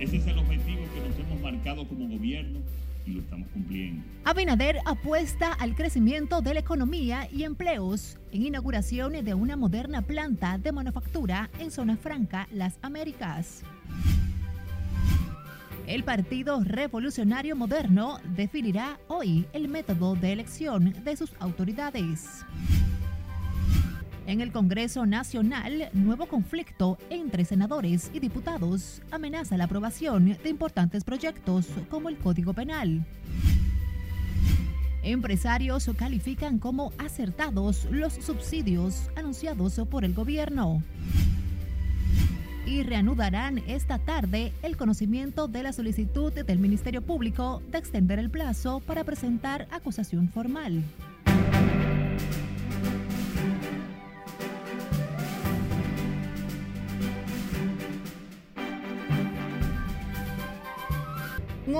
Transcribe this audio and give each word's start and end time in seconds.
Ese 0.00 0.16
es 0.16 0.26
el 0.26 0.38
objetivo 0.38 0.80
que 0.94 1.06
nos 1.06 1.18
hemos 1.18 1.40
marcado 1.42 1.86
como 1.86 2.08
gobierno 2.08 2.60
y 3.04 3.10
lo 3.10 3.20
estamos 3.20 3.46
cumpliendo. 3.52 4.02
Abinader 4.24 4.78
apuesta 4.86 5.52
al 5.52 5.74
crecimiento 5.74 6.40
de 6.40 6.54
la 6.54 6.60
economía 6.60 7.28
y 7.30 7.44
empleos 7.44 8.18
en 8.32 8.46
inauguración 8.46 9.12
de 9.22 9.34
una 9.34 9.56
moderna 9.56 10.00
planta 10.00 10.56
de 10.56 10.72
manufactura 10.72 11.50
en 11.58 11.70
Zona 11.70 11.98
Franca, 11.98 12.48
Las 12.50 12.78
Américas. 12.80 13.62
El 15.86 16.02
Partido 16.02 16.62
Revolucionario 16.64 17.54
Moderno 17.54 18.20
definirá 18.34 18.98
hoy 19.08 19.44
el 19.52 19.68
método 19.68 20.14
de 20.14 20.32
elección 20.32 20.94
de 21.04 21.14
sus 21.14 21.30
autoridades. 21.40 22.46
En 24.26 24.40
el 24.40 24.52
Congreso 24.52 25.06
Nacional, 25.06 25.90
nuevo 25.92 26.26
conflicto 26.26 26.98
entre 27.08 27.44
senadores 27.44 28.10
y 28.12 28.20
diputados 28.20 29.02
amenaza 29.10 29.56
la 29.56 29.64
aprobación 29.64 30.36
de 30.42 30.50
importantes 30.50 31.04
proyectos 31.04 31.66
como 31.88 32.08
el 32.08 32.16
Código 32.18 32.52
Penal. 32.52 33.04
Empresarios 35.02 35.90
califican 35.96 36.58
como 36.58 36.92
acertados 36.98 37.86
los 37.90 38.12
subsidios 38.12 39.10
anunciados 39.16 39.80
por 39.90 40.04
el 40.04 40.14
gobierno. 40.14 40.82
Y 42.66 42.82
reanudarán 42.82 43.62
esta 43.66 43.98
tarde 43.98 44.52
el 44.62 44.76
conocimiento 44.76 45.48
de 45.48 45.62
la 45.62 45.72
solicitud 45.72 46.32
del 46.32 46.58
Ministerio 46.58 47.02
Público 47.02 47.62
de 47.72 47.78
extender 47.78 48.18
el 48.18 48.30
plazo 48.30 48.80
para 48.80 49.02
presentar 49.02 49.66
acusación 49.72 50.28
formal. 50.28 50.84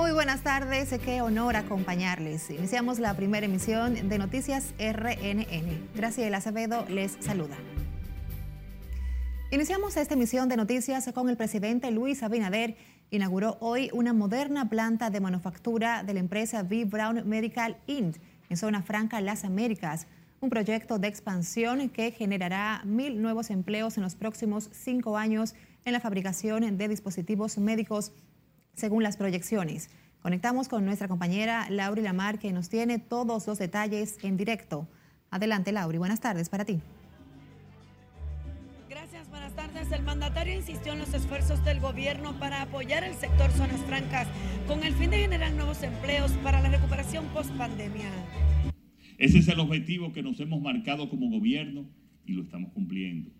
Muy 0.00 0.12
buenas 0.12 0.40
tardes, 0.40 0.98
qué 1.04 1.20
honor 1.20 1.56
acompañarles. 1.56 2.48
Iniciamos 2.48 2.98
la 2.98 3.12
primera 3.12 3.44
emisión 3.44 4.08
de 4.08 4.16
Noticias 4.16 4.72
RNN. 4.78 5.90
Graciela 5.94 6.38
Acevedo 6.38 6.86
les 6.88 7.18
saluda. 7.20 7.58
Iniciamos 9.50 9.98
esta 9.98 10.14
emisión 10.14 10.48
de 10.48 10.56
noticias 10.56 11.06
con 11.12 11.28
el 11.28 11.36
presidente 11.36 11.90
Luis 11.90 12.22
Abinader. 12.22 12.76
Inauguró 13.10 13.58
hoy 13.60 13.90
una 13.92 14.14
moderna 14.14 14.70
planta 14.70 15.10
de 15.10 15.20
manufactura 15.20 16.02
de 16.02 16.14
la 16.14 16.20
empresa 16.20 16.62
V. 16.62 16.86
Brown 16.86 17.28
Medical 17.28 17.76
Inc. 17.86 18.16
en 18.48 18.56
Zona 18.56 18.80
Franca, 18.80 19.20
Las 19.20 19.44
Américas. 19.44 20.06
Un 20.40 20.48
proyecto 20.48 20.98
de 20.98 21.08
expansión 21.08 21.90
que 21.90 22.10
generará 22.10 22.80
mil 22.86 23.20
nuevos 23.20 23.50
empleos 23.50 23.98
en 23.98 24.02
los 24.02 24.14
próximos 24.14 24.70
cinco 24.72 25.18
años 25.18 25.54
en 25.84 25.92
la 25.92 26.00
fabricación 26.00 26.78
de 26.78 26.88
dispositivos 26.88 27.58
médicos 27.58 28.12
según 28.80 29.02
las 29.02 29.16
proyecciones. 29.16 29.90
Conectamos 30.22 30.68
con 30.68 30.84
nuestra 30.84 31.08
compañera 31.08 31.68
Lauri 31.70 32.02
Lamar, 32.02 32.38
que 32.38 32.52
nos 32.52 32.68
tiene 32.68 32.98
todos 32.98 33.46
los 33.46 33.58
detalles 33.58 34.18
en 34.22 34.36
directo. 34.36 34.88
Adelante, 35.30 35.72
Lauri. 35.72 35.98
Buenas 35.98 36.20
tardes 36.20 36.48
para 36.48 36.64
ti. 36.64 36.80
Gracias, 38.88 39.30
buenas 39.30 39.54
tardes. 39.54 39.90
El 39.92 40.02
mandatario 40.02 40.54
insistió 40.54 40.92
en 40.92 40.98
los 40.98 41.14
esfuerzos 41.14 41.64
del 41.64 41.80
gobierno 41.80 42.38
para 42.38 42.62
apoyar 42.62 43.04
el 43.04 43.14
sector 43.14 43.50
zonas 43.52 43.80
francas 43.82 44.26
con 44.66 44.82
el 44.82 44.94
fin 44.94 45.10
de 45.10 45.18
generar 45.18 45.52
nuevos 45.52 45.82
empleos 45.82 46.32
para 46.42 46.60
la 46.60 46.70
recuperación 46.70 47.26
post-pandemia. 47.28 48.10
Ese 49.16 49.38
es 49.38 49.48
el 49.48 49.60
objetivo 49.60 50.12
que 50.12 50.22
nos 50.22 50.40
hemos 50.40 50.60
marcado 50.60 51.08
como 51.08 51.30
gobierno 51.30 51.86
y 52.26 52.32
lo 52.32 52.42
estamos 52.42 52.72
cumpliendo. 52.72 53.30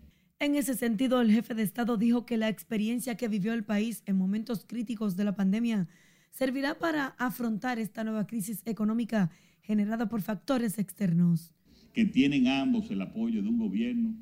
En 0.43 0.55
ese 0.55 0.75
sentido, 0.75 1.21
el 1.21 1.31
jefe 1.31 1.53
de 1.53 1.63
Estado 1.63 1.99
dijo 1.99 2.25
que 2.25 2.39
la 2.39 2.49
experiencia 2.49 3.15
que 3.15 3.29
vivió 3.29 3.53
el 3.53 3.63
país 3.63 4.03
en 4.07 4.17
momentos 4.17 4.65
críticos 4.67 5.15
de 5.15 5.25
la 5.25 5.37
pandemia 5.37 5.87
servirá 6.31 6.79
para 6.79 7.09
afrontar 7.19 7.79
esta 7.79 8.05
nueva 8.05 8.27
crisis 8.27 8.63
económica 8.65 9.31
generada 9.61 10.09
por 10.09 10.23
factores 10.23 10.79
externos. 10.79 11.53
Que 11.93 12.07
tienen 12.07 12.49
ambos 12.49 12.91
el 12.91 13.03
apoyo 13.03 13.43
de 13.43 13.51
un 13.51 13.59
gobierno 13.59 14.15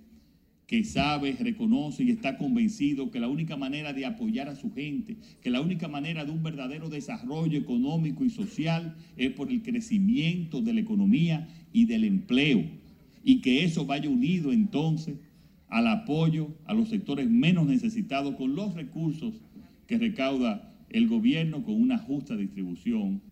que 0.66 0.82
sabe, 0.82 1.36
reconoce 1.38 2.02
y 2.02 2.10
está 2.10 2.36
convencido 2.36 3.12
que 3.12 3.20
la 3.20 3.28
única 3.28 3.56
manera 3.56 3.92
de 3.92 4.04
apoyar 4.04 4.48
a 4.48 4.56
su 4.56 4.72
gente, 4.74 5.18
que 5.40 5.50
la 5.50 5.60
única 5.60 5.86
manera 5.86 6.24
de 6.24 6.32
un 6.32 6.42
verdadero 6.42 6.88
desarrollo 6.88 7.56
económico 7.56 8.24
y 8.24 8.30
social 8.30 8.96
es 9.16 9.30
por 9.30 9.52
el 9.52 9.62
crecimiento 9.62 10.60
de 10.62 10.72
la 10.72 10.80
economía 10.80 11.46
y 11.72 11.84
del 11.84 12.02
empleo. 12.02 12.64
Y 13.22 13.40
que 13.40 13.62
eso 13.62 13.86
vaya 13.86 14.10
unido 14.10 14.52
entonces 14.52 15.16
al 15.68 15.86
apoyo 15.86 16.54
a 16.64 16.74
los 16.74 16.88
sectores 16.88 17.28
menos 17.28 17.66
necesitados 17.66 18.34
con 18.36 18.54
los 18.54 18.74
recursos 18.74 19.34
que 19.86 19.98
recauda 19.98 20.74
el 20.90 21.08
gobierno 21.08 21.62
con 21.62 21.80
una 21.80 21.98
justa 21.98 22.36
distribución. 22.36 23.22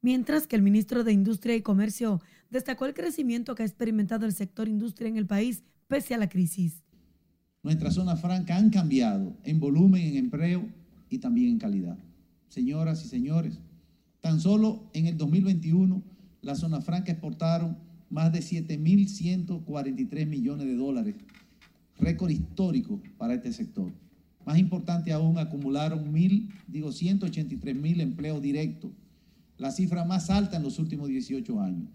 Mientras 0.00 0.46
que 0.46 0.56
el 0.56 0.62
ministro 0.62 1.04
de 1.04 1.12
Industria 1.12 1.56
y 1.56 1.62
Comercio 1.62 2.20
destacó 2.50 2.86
el 2.86 2.94
crecimiento 2.94 3.54
que 3.54 3.62
ha 3.62 3.66
experimentado 3.66 4.26
el 4.26 4.32
sector 4.32 4.68
industria 4.68 5.08
en 5.08 5.16
el 5.16 5.26
país 5.26 5.62
pese 5.88 6.14
a 6.14 6.18
la 6.18 6.28
crisis. 6.28 6.82
Nuestra 7.62 7.90
zona 7.90 8.16
franca 8.16 8.56
han 8.56 8.70
cambiado 8.70 9.36
en 9.44 9.58
volumen, 9.58 10.02
en 10.02 10.16
empleo 10.16 10.68
y 11.08 11.18
también 11.18 11.50
en 11.50 11.58
calidad. 11.58 11.98
Señoras 12.48 13.04
y 13.04 13.08
señores, 13.08 13.60
tan 14.20 14.40
solo 14.40 14.90
en 14.92 15.06
el 15.06 15.16
2021 15.16 16.02
la 16.42 16.54
zona 16.54 16.80
franca 16.80 17.12
exportaron 17.12 17.78
más 18.10 18.32
de 18.32 18.40
7.143 18.40 20.26
millones 20.26 20.66
de 20.66 20.76
dólares 20.76 21.14
récord 21.98 22.30
histórico 22.30 23.00
para 23.16 23.34
este 23.34 23.52
sector. 23.52 23.92
Más 24.44 24.58
importante 24.58 25.12
aún, 25.12 25.38
acumularon 25.38 26.12
mil, 26.12 26.50
digo, 26.66 26.92
183 26.92 27.74
mil 27.74 28.00
empleos 28.00 28.42
directos, 28.42 28.92
la 29.56 29.70
cifra 29.70 30.04
más 30.04 30.30
alta 30.30 30.56
en 30.56 30.62
los 30.62 30.78
últimos 30.78 31.08
18 31.08 31.60
años. 31.60 31.88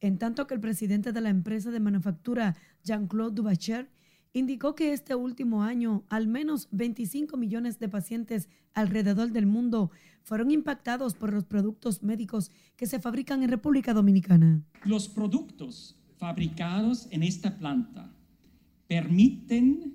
En 0.00 0.18
tanto 0.18 0.46
que 0.46 0.54
el 0.54 0.60
presidente 0.60 1.12
de 1.12 1.20
la 1.20 1.28
empresa 1.28 1.70
de 1.70 1.80
manufactura, 1.80 2.56
Jean-Claude 2.82 3.34
Dubacher, 3.34 3.90
indicó 4.32 4.74
que 4.74 4.92
este 4.92 5.14
último 5.14 5.62
año 5.62 6.04
al 6.08 6.26
menos 6.26 6.68
25 6.72 7.36
millones 7.36 7.78
de 7.78 7.88
pacientes 7.88 8.48
alrededor 8.74 9.30
del 9.30 9.46
mundo 9.46 9.90
fueron 10.22 10.50
impactados 10.50 11.14
por 11.14 11.32
los 11.32 11.44
productos 11.44 12.02
médicos 12.02 12.50
que 12.76 12.86
se 12.86 12.98
fabrican 12.98 13.42
en 13.42 13.50
República 13.50 13.92
Dominicana. 13.92 14.62
Los 14.84 15.08
productos 15.08 15.98
fabricados 16.16 17.08
en 17.10 17.22
esta 17.22 17.58
planta 17.58 18.10
permiten 18.92 19.94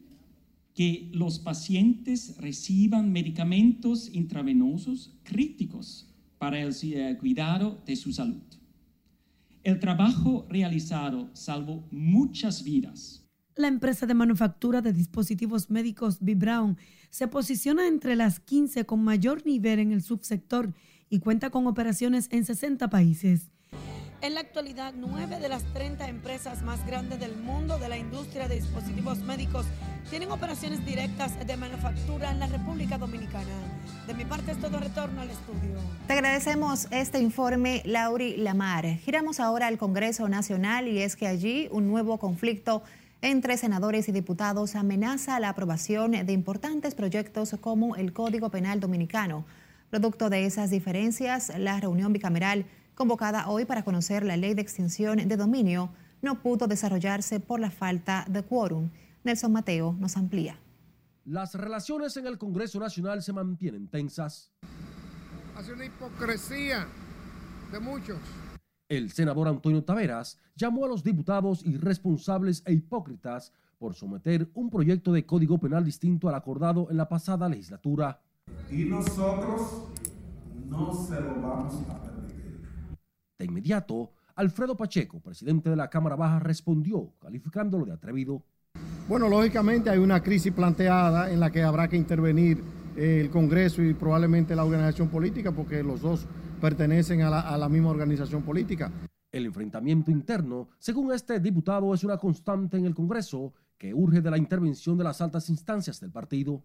que 0.73 1.11
los 1.13 1.37
pacientes 1.37 2.35
reciban 2.39 3.11
medicamentos 3.11 4.09
intravenosos 4.11 5.15
críticos 5.21 6.11
para 6.39 6.59
el 6.59 7.17
cuidado 7.19 7.79
de 7.85 7.95
su 7.95 8.11
salud. 8.11 8.41
El 9.63 9.79
trabajo 9.79 10.47
realizado 10.49 11.29
salvó 11.33 11.87
muchas 11.91 12.63
vidas. 12.63 13.23
La 13.55 13.67
empresa 13.67 14.07
de 14.07 14.15
manufactura 14.15 14.81
de 14.81 14.93
dispositivos 14.93 15.69
médicos 15.69 16.17
B. 16.19 16.33
Brown 16.33 16.75
se 17.11 17.27
posiciona 17.27 17.87
entre 17.87 18.15
las 18.15 18.39
15 18.39 18.87
con 18.87 19.03
mayor 19.03 19.45
nivel 19.45 19.77
en 19.77 19.91
el 19.91 20.01
subsector 20.01 20.73
y 21.07 21.19
cuenta 21.19 21.51
con 21.51 21.67
operaciones 21.67 22.29
en 22.31 22.45
60 22.45 22.89
países. 22.89 23.51
En 24.19 24.33
la 24.33 24.39
actualidad, 24.39 24.95
nueve 24.97 25.39
de 25.39 25.47
las 25.47 25.63
30 25.73 26.07
empresas 26.09 26.63
más 26.63 26.83
grandes 26.87 27.19
del 27.19 27.37
mundo 27.37 27.77
de 27.77 27.87
la 27.87 27.97
industria 27.97 28.47
de 28.47 28.55
dispositivos 28.55 29.19
médicos 29.19 29.67
tienen 30.09 30.31
operaciones 30.31 30.83
directas 30.83 31.37
de 31.45 31.55
manufactura 31.55 32.31
en 32.31 32.39
la 32.39 32.47
República 32.47 32.97
Dominicana. 32.97 33.53
De 34.07 34.15
mi 34.15 34.25
parte 34.25 34.53
es 34.53 34.59
todo 34.59 34.79
retorno 34.79 35.21
al 35.21 35.29
estudio. 35.29 35.75
Te 36.07 36.13
agradecemos 36.13 36.87
este 36.89 37.19
informe, 37.19 37.83
Lauri 37.85 38.37
Lamar. 38.37 38.87
Giramos 38.97 39.39
ahora 39.39 39.67
al 39.67 39.77
Congreso 39.77 40.27
Nacional 40.27 40.87
y 40.87 40.99
es 40.99 41.15
que 41.15 41.27
allí 41.27 41.67
un 41.71 41.87
nuevo 41.87 42.17
conflicto 42.17 42.81
entre 43.21 43.55
senadores 43.57 44.09
y 44.09 44.11
diputados 44.11 44.75
amenaza 44.75 45.39
la 45.39 45.49
aprobación 45.49 46.11
de 46.11 46.33
importantes 46.33 46.95
proyectos 46.95 47.55
como 47.61 47.95
el 47.95 48.13
Código 48.13 48.49
Penal 48.49 48.79
Dominicano. 48.79 49.45
Producto 49.91 50.31
de 50.31 50.45
esas 50.45 50.71
diferencias, 50.71 51.51
la 51.55 51.79
reunión 51.79 52.11
bicameral 52.13 52.65
convocada 52.97 53.47
hoy 53.47 53.65
para 53.65 53.83
conocer 53.83 54.25
la 54.25 54.35
ley 54.37 54.55
de 54.55 54.63
extinción 54.63 55.27
de 55.27 55.37
dominio, 55.37 55.91
no 56.23 56.41
pudo 56.41 56.67
desarrollarse 56.67 57.39
por 57.39 57.59
la 57.59 57.69
falta 57.69 58.25
de 58.27 58.41
quórum. 58.41 58.89
Nelson 59.23 59.51
Mateo 59.51 59.95
nos 59.99 60.17
amplía. 60.17 60.57
Las 61.23 61.53
relaciones 61.53 62.17
en 62.17 62.25
el 62.25 62.39
Congreso 62.39 62.79
Nacional 62.79 63.21
se 63.21 63.33
mantienen 63.33 63.87
tensas. 63.87 64.51
Hace 65.55 65.73
una 65.73 65.85
hipocresía 65.85 66.87
de 67.71 67.79
muchos. 67.79 68.17
El 68.89 69.11
senador 69.11 69.47
Antonio 69.47 69.83
Taveras 69.83 70.39
llamó 70.55 70.85
a 70.85 70.87
los 70.87 71.03
diputados 71.03 71.63
irresponsables 71.65 72.63
e 72.65 72.73
hipócritas 72.73 73.53
por 73.77 73.93
someter 73.93 74.49
un 74.55 74.71
proyecto 74.71 75.11
de 75.11 75.23
código 75.23 75.59
penal 75.59 75.85
distinto 75.85 76.29
al 76.29 76.35
acordado 76.35 76.87
en 76.89 76.97
la 76.97 77.07
pasada 77.07 77.47
legislatura. 77.47 78.21
Y 78.71 78.85
nosotros 78.85 79.83
no 80.67 80.93
se 80.93 81.21
lo 81.21 81.41
vamos 81.41 81.75
a 81.89 82.06
de 83.37 83.45
inmediato, 83.45 84.11
Alfredo 84.35 84.75
Pacheco, 84.75 85.19
presidente 85.19 85.69
de 85.69 85.75
la 85.75 85.89
Cámara 85.89 86.15
Baja, 86.15 86.39
respondió 86.39 87.13
calificándolo 87.19 87.85
de 87.85 87.93
atrevido. 87.93 88.43
Bueno, 89.07 89.29
lógicamente 89.29 89.89
hay 89.89 89.99
una 89.99 90.21
crisis 90.21 90.53
planteada 90.53 91.31
en 91.31 91.39
la 91.39 91.51
que 91.51 91.63
habrá 91.63 91.87
que 91.87 91.95
intervenir 91.95 92.63
el 92.95 93.29
Congreso 93.29 93.81
y 93.81 93.93
probablemente 93.93 94.55
la 94.55 94.65
organización 94.65 95.09
política, 95.09 95.51
porque 95.51 95.83
los 95.83 96.01
dos 96.01 96.25
pertenecen 96.59 97.21
a 97.21 97.29
la, 97.29 97.41
a 97.41 97.57
la 97.57 97.69
misma 97.69 97.89
organización 97.89 98.43
política. 98.43 98.91
El 99.31 99.45
enfrentamiento 99.45 100.09
interno, 100.09 100.69
según 100.79 101.13
este 101.13 101.39
diputado, 101.39 101.93
es 101.93 102.03
una 102.03 102.17
constante 102.17 102.77
en 102.77 102.85
el 102.85 102.95
Congreso 102.95 103.53
que 103.77 103.93
urge 103.93 104.21
de 104.21 104.31
la 104.31 104.37
intervención 104.37 104.97
de 104.97 105.03
las 105.03 105.21
altas 105.21 105.49
instancias 105.49 105.99
del 105.99 106.11
partido. 106.11 106.63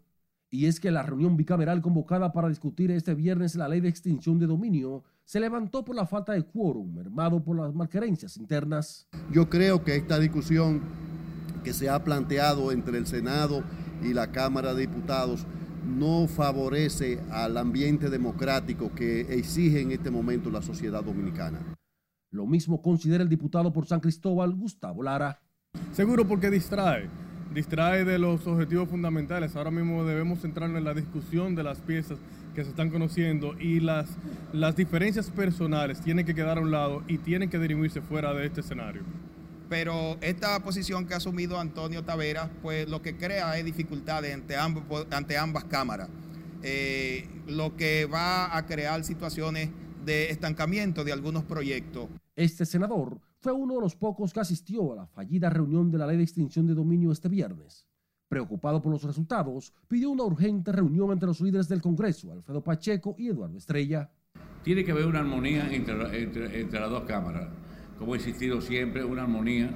Y 0.54 0.66
es 0.66 0.80
que 0.80 0.90
la 0.90 1.02
reunión 1.02 1.34
bicameral 1.34 1.80
convocada 1.80 2.30
para 2.30 2.50
discutir 2.50 2.90
este 2.90 3.14
viernes 3.14 3.54
la 3.54 3.68
ley 3.68 3.80
de 3.80 3.88
extinción 3.88 4.38
de 4.38 4.46
dominio 4.46 5.02
se 5.24 5.40
levantó 5.40 5.82
por 5.82 5.96
la 5.96 6.04
falta 6.04 6.34
de 6.34 6.42
quórum, 6.42 6.92
mermado 6.92 7.42
por 7.42 7.56
las 7.56 7.72
malquerencias 7.74 8.36
internas. 8.36 9.08
Yo 9.32 9.48
creo 9.48 9.82
que 9.82 9.96
esta 9.96 10.18
discusión 10.18 10.82
que 11.64 11.72
se 11.72 11.88
ha 11.88 12.04
planteado 12.04 12.70
entre 12.70 12.98
el 12.98 13.06
Senado 13.06 13.64
y 14.02 14.12
la 14.12 14.30
Cámara 14.30 14.74
de 14.74 14.82
Diputados 14.82 15.46
no 15.86 16.28
favorece 16.28 17.18
al 17.30 17.56
ambiente 17.56 18.10
democrático 18.10 18.94
que 18.94 19.22
exige 19.34 19.80
en 19.80 19.92
este 19.92 20.10
momento 20.10 20.50
la 20.50 20.60
sociedad 20.60 21.02
dominicana. 21.02 21.60
Lo 22.30 22.46
mismo 22.46 22.82
considera 22.82 23.22
el 23.22 23.30
diputado 23.30 23.72
por 23.72 23.86
San 23.86 24.00
Cristóbal, 24.00 24.54
Gustavo 24.54 25.02
Lara. 25.02 25.40
Seguro 25.92 26.28
porque 26.28 26.50
distrae, 26.50 27.08
distrae 27.54 28.04
de 28.04 28.18
los 28.18 28.46
objetivos 28.46 28.88
fundamentales. 28.88 29.56
Ahora 29.56 29.70
mismo 29.70 30.04
debemos 30.04 30.40
centrarnos 30.40 30.78
en 30.78 30.84
la 30.84 30.94
discusión 30.94 31.54
de 31.54 31.62
las 31.62 31.78
piezas 31.78 32.18
que 32.54 32.64
se 32.64 32.70
están 32.70 32.90
conociendo 32.90 33.54
y 33.58 33.80
las, 33.80 34.08
las 34.52 34.76
diferencias 34.76 35.30
personales 35.30 36.00
tienen 36.00 36.26
que 36.26 36.34
quedar 36.34 36.58
a 36.58 36.60
un 36.60 36.70
lado 36.70 37.02
y 37.08 37.18
tienen 37.18 37.48
que 37.48 37.58
dirimirse 37.58 38.00
fuera 38.00 38.34
de 38.34 38.46
este 38.46 38.60
escenario. 38.60 39.02
Pero 39.68 40.18
esta 40.20 40.60
posición 40.60 41.06
que 41.06 41.14
ha 41.14 41.16
asumido 41.16 41.58
Antonio 41.58 42.04
Tavera, 42.04 42.50
pues 42.60 42.88
lo 42.88 43.00
que 43.00 43.16
crea 43.16 43.58
es 43.58 43.64
dificultades 43.64 44.34
ante, 44.34 44.56
ambos, 44.56 45.06
ante 45.10 45.38
ambas 45.38 45.64
cámaras, 45.64 46.10
eh, 46.62 47.26
lo 47.46 47.74
que 47.76 48.04
va 48.04 48.54
a 48.54 48.66
crear 48.66 49.02
situaciones 49.02 49.70
de 50.04 50.30
estancamiento 50.30 51.04
de 51.04 51.12
algunos 51.12 51.44
proyectos. 51.44 52.08
Este 52.36 52.66
senador 52.66 53.18
fue 53.42 53.52
uno 53.52 53.74
de 53.74 53.80
los 53.80 53.96
pocos 53.96 54.32
que 54.32 54.38
asistió 54.38 54.92
a 54.92 54.96
la 54.96 55.06
fallida 55.06 55.50
reunión 55.50 55.90
de 55.90 55.98
la 55.98 56.06
ley 56.06 56.16
de 56.16 56.22
extinción 56.22 56.64
de 56.64 56.74
dominio 56.74 57.10
este 57.10 57.28
viernes. 57.28 57.88
Preocupado 58.28 58.80
por 58.80 58.92
los 58.92 59.02
resultados, 59.02 59.74
pidió 59.88 60.10
una 60.10 60.22
urgente 60.22 60.70
reunión 60.70 61.10
entre 61.10 61.26
los 61.26 61.40
líderes 61.40 61.68
del 61.68 61.82
Congreso, 61.82 62.30
Alfredo 62.30 62.62
Pacheco 62.62 63.16
y 63.18 63.30
Eduardo 63.30 63.58
Estrella. 63.58 64.08
Tiene 64.62 64.84
que 64.84 64.92
haber 64.92 65.06
una 65.06 65.18
armonía 65.18 65.68
entre, 65.74 66.22
entre, 66.22 66.60
entre 66.60 66.78
las 66.80 66.88
dos 66.88 67.02
cámaras, 67.02 67.48
como 67.98 68.14
ha 68.14 68.16
existido 68.16 68.60
siempre, 68.60 69.04
una 69.04 69.24
armonía. 69.24 69.72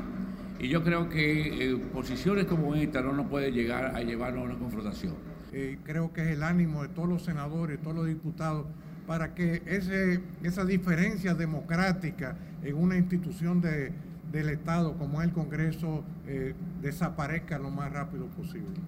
Y 0.60 0.68
yo 0.68 0.84
creo 0.84 1.08
que 1.08 1.72
eh, 1.72 1.76
posiciones 1.92 2.44
como 2.44 2.76
esta 2.76 3.02
no 3.02 3.14
nos 3.14 3.26
puede 3.26 3.50
llegar 3.50 3.96
a 3.96 4.00
llevarnos 4.00 4.42
a 4.42 4.44
una 4.44 4.58
confrontación. 4.60 5.14
Eh, 5.52 5.78
creo 5.82 6.12
que 6.12 6.22
es 6.22 6.28
el 6.36 6.44
ánimo 6.44 6.82
de 6.82 6.90
todos 6.90 7.08
los 7.08 7.24
senadores, 7.24 7.82
todos 7.82 7.96
los 7.96 8.06
diputados, 8.06 8.66
para 9.06 9.34
que 9.34 9.62
ese, 9.66 10.20
esa 10.42 10.64
diferencia 10.64 11.34
democrática 11.34 12.36
en 12.62 12.76
una 12.76 12.96
institución 12.96 13.60
de, 13.60 13.92
del 14.32 14.50
Estado 14.50 14.96
como 14.98 15.20
es 15.20 15.28
el 15.28 15.32
Congreso 15.32 16.04
eh, 16.26 16.54
desaparezca 16.80 17.58
lo 17.58 17.70
más 17.70 17.92
rápido 17.92 18.26
posible. 18.26 18.80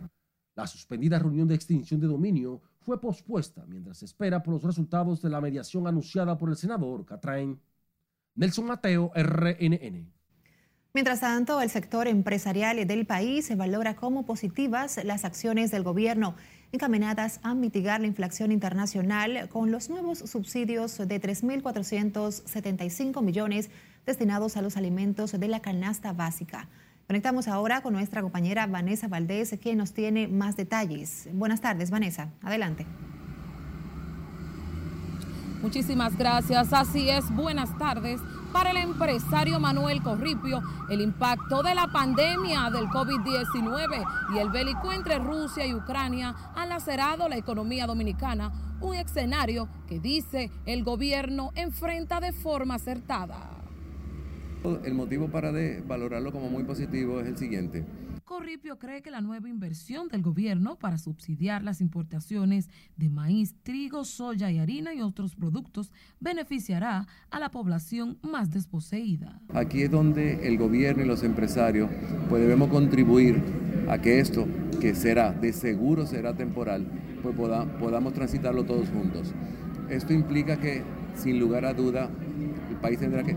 La 0.54 0.66
suspendida 0.66 1.18
reunión 1.18 1.46
de 1.46 1.54
extinción 1.54 2.00
de 2.00 2.08
dominio 2.08 2.60
fue 2.80 3.00
pospuesta 3.00 3.64
mientras 3.68 3.98
se 3.98 4.06
espera 4.06 4.42
por 4.42 4.54
los 4.54 4.62
resultados 4.62 5.22
de 5.22 5.30
la 5.30 5.40
mediación 5.40 5.86
anunciada 5.86 6.36
por 6.36 6.48
el 6.50 6.56
senador 6.56 7.04
Catrain. 7.04 7.60
Nelson 8.34 8.66
Mateo, 8.66 9.12
RNN. 9.14 10.12
Mientras 10.94 11.20
tanto, 11.20 11.60
el 11.60 11.70
sector 11.70 12.08
empresarial 12.08 12.84
del 12.86 13.06
país 13.06 13.54
valora 13.56 13.94
como 13.94 14.24
positivas 14.24 15.04
las 15.04 15.24
acciones 15.24 15.70
del 15.70 15.82
gobierno 15.82 16.34
encaminadas 16.72 17.40
a 17.42 17.54
mitigar 17.54 18.00
la 18.00 18.06
inflación 18.06 18.52
internacional 18.52 19.48
con 19.48 19.70
los 19.70 19.88
nuevos 19.88 20.18
subsidios 20.18 20.98
de 20.98 21.20
3.475 21.20 23.22
millones 23.22 23.70
destinados 24.06 24.56
a 24.56 24.62
los 24.62 24.76
alimentos 24.76 25.32
de 25.32 25.48
la 25.48 25.60
canasta 25.60 26.12
básica. 26.12 26.68
Conectamos 27.06 27.48
ahora 27.48 27.80
con 27.80 27.94
nuestra 27.94 28.20
compañera 28.20 28.66
Vanessa 28.66 29.08
Valdés, 29.08 29.56
quien 29.62 29.78
nos 29.78 29.94
tiene 29.94 30.28
más 30.28 30.56
detalles. 30.56 31.28
Buenas 31.32 31.60
tardes, 31.60 31.90
Vanessa. 31.90 32.28
Adelante. 32.42 32.84
Muchísimas 35.62 36.16
gracias. 36.16 36.72
Así 36.72 37.08
es, 37.08 37.34
buenas 37.34 37.76
tardes. 37.78 38.20
Para 38.52 38.70
el 38.70 38.78
empresario 38.78 39.60
Manuel 39.60 40.02
Corripio, 40.02 40.62
el 40.88 41.00
impacto 41.02 41.62
de 41.62 41.74
la 41.74 41.86
pandemia 41.88 42.70
del 42.70 42.86
COVID-19 42.86 44.06
y 44.34 44.38
el 44.38 44.50
bélico 44.50 44.90
entre 44.92 45.18
Rusia 45.18 45.66
y 45.66 45.74
Ucrania 45.74 46.34
han 46.54 46.70
lacerado 46.70 47.28
la 47.28 47.36
economía 47.36 47.86
dominicana, 47.86 48.50
un 48.80 48.94
escenario 48.94 49.68
que 49.86 50.00
dice 50.00 50.50
el 50.64 50.82
gobierno 50.82 51.50
enfrenta 51.56 52.20
de 52.20 52.32
forma 52.32 52.76
acertada. 52.76 53.50
El 54.84 54.94
motivo 54.94 55.28
para 55.28 55.52
de 55.52 55.82
valorarlo 55.86 56.32
como 56.32 56.48
muy 56.48 56.64
positivo 56.64 57.20
es 57.20 57.26
el 57.26 57.36
siguiente. 57.36 57.84
Corripio 58.28 58.78
cree 58.78 59.00
que 59.00 59.10
la 59.10 59.22
nueva 59.22 59.48
inversión 59.48 60.08
del 60.08 60.20
gobierno 60.20 60.76
para 60.76 60.98
subsidiar 60.98 61.62
las 61.62 61.80
importaciones 61.80 62.68
de 62.98 63.08
maíz, 63.08 63.54
trigo, 63.62 64.04
soya 64.04 64.50
y 64.50 64.58
harina 64.58 64.92
y 64.92 65.00
otros 65.00 65.34
productos 65.34 65.90
beneficiará 66.20 67.06
a 67.30 67.40
la 67.40 67.50
población 67.50 68.18
más 68.20 68.50
desposeída. 68.50 69.40
Aquí 69.54 69.80
es 69.80 69.90
donde 69.90 70.46
el 70.46 70.58
gobierno 70.58 71.02
y 71.02 71.06
los 71.06 71.22
empresarios 71.22 71.90
pues 72.28 72.42
debemos 72.42 72.68
contribuir 72.68 73.42
a 73.88 73.96
que 73.96 74.20
esto, 74.20 74.46
que 74.78 74.94
será, 74.94 75.32
de 75.32 75.54
seguro 75.54 76.06
será 76.06 76.36
temporal, 76.36 76.86
pues 77.22 77.34
poda, 77.34 77.64
podamos 77.78 78.12
transitarlo 78.12 78.66
todos 78.66 78.90
juntos. 78.90 79.32
Esto 79.88 80.12
implica 80.12 80.58
que, 80.58 80.82
sin 81.14 81.40
lugar 81.40 81.64
a 81.64 81.72
duda, 81.72 82.10
el 82.68 82.76
país 82.76 82.98
tendrá 82.98 83.24
que, 83.24 83.34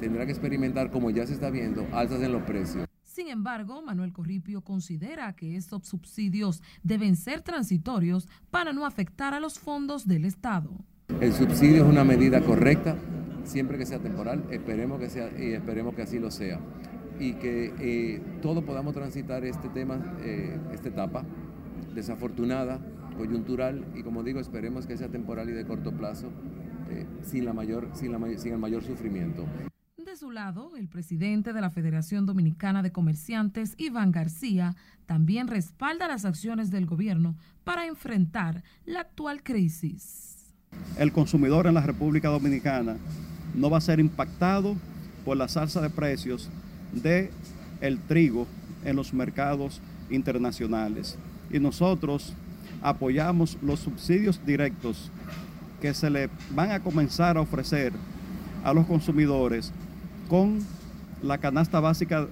tendrá 0.00 0.26
que 0.26 0.32
experimentar, 0.32 0.90
como 0.90 1.10
ya 1.10 1.24
se 1.24 1.34
está 1.34 1.50
viendo, 1.50 1.86
alzas 1.92 2.20
en 2.20 2.32
los 2.32 2.42
precios. 2.42 2.88
Sin 3.12 3.28
embargo, 3.28 3.82
Manuel 3.82 4.10
Corripio 4.10 4.62
considera 4.62 5.34
que 5.34 5.54
estos 5.54 5.86
subsidios 5.86 6.62
deben 6.82 7.14
ser 7.14 7.42
transitorios 7.42 8.26
para 8.50 8.72
no 8.72 8.86
afectar 8.86 9.34
a 9.34 9.40
los 9.40 9.58
fondos 9.58 10.08
del 10.08 10.24
Estado. 10.24 10.70
El 11.20 11.34
subsidio 11.34 11.84
es 11.84 11.90
una 11.90 12.04
medida 12.04 12.40
correcta, 12.40 12.96
siempre 13.44 13.76
que 13.76 13.84
sea 13.84 13.98
temporal, 13.98 14.46
esperemos 14.50 14.98
que 14.98 15.10
sea 15.10 15.30
y 15.38 15.52
esperemos 15.52 15.94
que 15.94 16.00
así 16.00 16.18
lo 16.18 16.30
sea. 16.30 16.58
Y 17.20 17.34
que 17.34 17.74
eh, 17.78 18.22
todos 18.40 18.64
podamos 18.64 18.94
transitar 18.94 19.44
este 19.44 19.68
tema, 19.68 20.16
eh, 20.22 20.58
esta 20.72 20.88
etapa 20.88 21.22
desafortunada, 21.94 22.80
coyuntural, 23.18 23.84
y 23.94 24.02
como 24.04 24.22
digo, 24.22 24.40
esperemos 24.40 24.86
que 24.86 24.96
sea 24.96 25.10
temporal 25.10 25.50
y 25.50 25.52
de 25.52 25.66
corto 25.66 25.92
plazo, 25.92 26.28
eh, 26.88 27.04
sin, 27.20 27.44
la 27.44 27.52
mayor, 27.52 27.90
sin, 27.92 28.10
la, 28.10 28.38
sin 28.38 28.54
el 28.54 28.58
mayor 28.58 28.82
sufrimiento. 28.82 29.44
De 30.12 30.18
su 30.18 30.30
lado, 30.30 30.72
el 30.76 30.88
presidente 30.88 31.54
de 31.54 31.62
la 31.62 31.70
Federación 31.70 32.26
Dominicana 32.26 32.82
de 32.82 32.92
Comerciantes, 32.92 33.72
Iván 33.78 34.12
García, 34.12 34.76
también 35.06 35.48
respalda 35.48 36.06
las 36.06 36.26
acciones 36.26 36.70
del 36.70 36.84
gobierno 36.84 37.34
para 37.64 37.86
enfrentar 37.86 38.62
la 38.84 39.00
actual 39.00 39.42
crisis. 39.42 40.52
El 40.98 41.12
consumidor 41.12 41.66
en 41.66 41.72
la 41.72 41.80
República 41.80 42.28
Dominicana 42.28 42.98
no 43.54 43.70
va 43.70 43.78
a 43.78 43.80
ser 43.80 44.00
impactado 44.00 44.76
por 45.24 45.38
la 45.38 45.48
salsa 45.48 45.80
de 45.80 45.88
precios 45.88 46.50
de 46.92 47.30
trigo 48.06 48.46
en 48.84 48.96
los 48.96 49.14
mercados 49.14 49.80
internacionales. 50.10 51.16
Y 51.50 51.58
nosotros 51.58 52.34
apoyamos 52.82 53.56
los 53.62 53.80
subsidios 53.80 54.44
directos 54.44 55.10
que 55.80 55.94
se 55.94 56.10
le 56.10 56.28
van 56.54 56.70
a 56.70 56.80
comenzar 56.80 57.38
a 57.38 57.40
ofrecer 57.40 57.94
a 58.62 58.74
los 58.74 58.86
consumidores 58.86 59.72
con 60.32 60.60
la 61.22 61.36
canasta 61.36 61.78
básica 61.78 62.26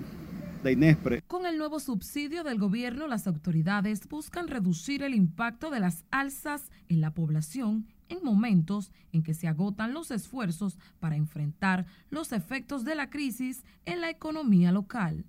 de 0.64 0.72
Inespre. 0.72 1.20
Con 1.26 1.44
el 1.44 1.58
nuevo 1.58 1.80
subsidio 1.80 2.44
del 2.44 2.58
gobierno, 2.58 3.06
las 3.06 3.26
autoridades 3.26 4.08
buscan 4.08 4.48
reducir 4.48 5.02
el 5.02 5.12
impacto 5.12 5.68
de 5.68 5.80
las 5.80 6.06
alzas 6.10 6.70
en 6.88 7.02
la 7.02 7.12
población 7.12 7.88
en 8.08 8.24
momentos 8.24 8.90
en 9.12 9.22
que 9.22 9.34
se 9.34 9.48
agotan 9.48 9.92
los 9.92 10.10
esfuerzos 10.12 10.78
para 10.98 11.16
enfrentar 11.16 11.84
los 12.08 12.32
efectos 12.32 12.84
de 12.84 12.94
la 12.94 13.10
crisis 13.10 13.64
en 13.84 14.00
la 14.00 14.08
economía 14.08 14.72
local. 14.72 15.26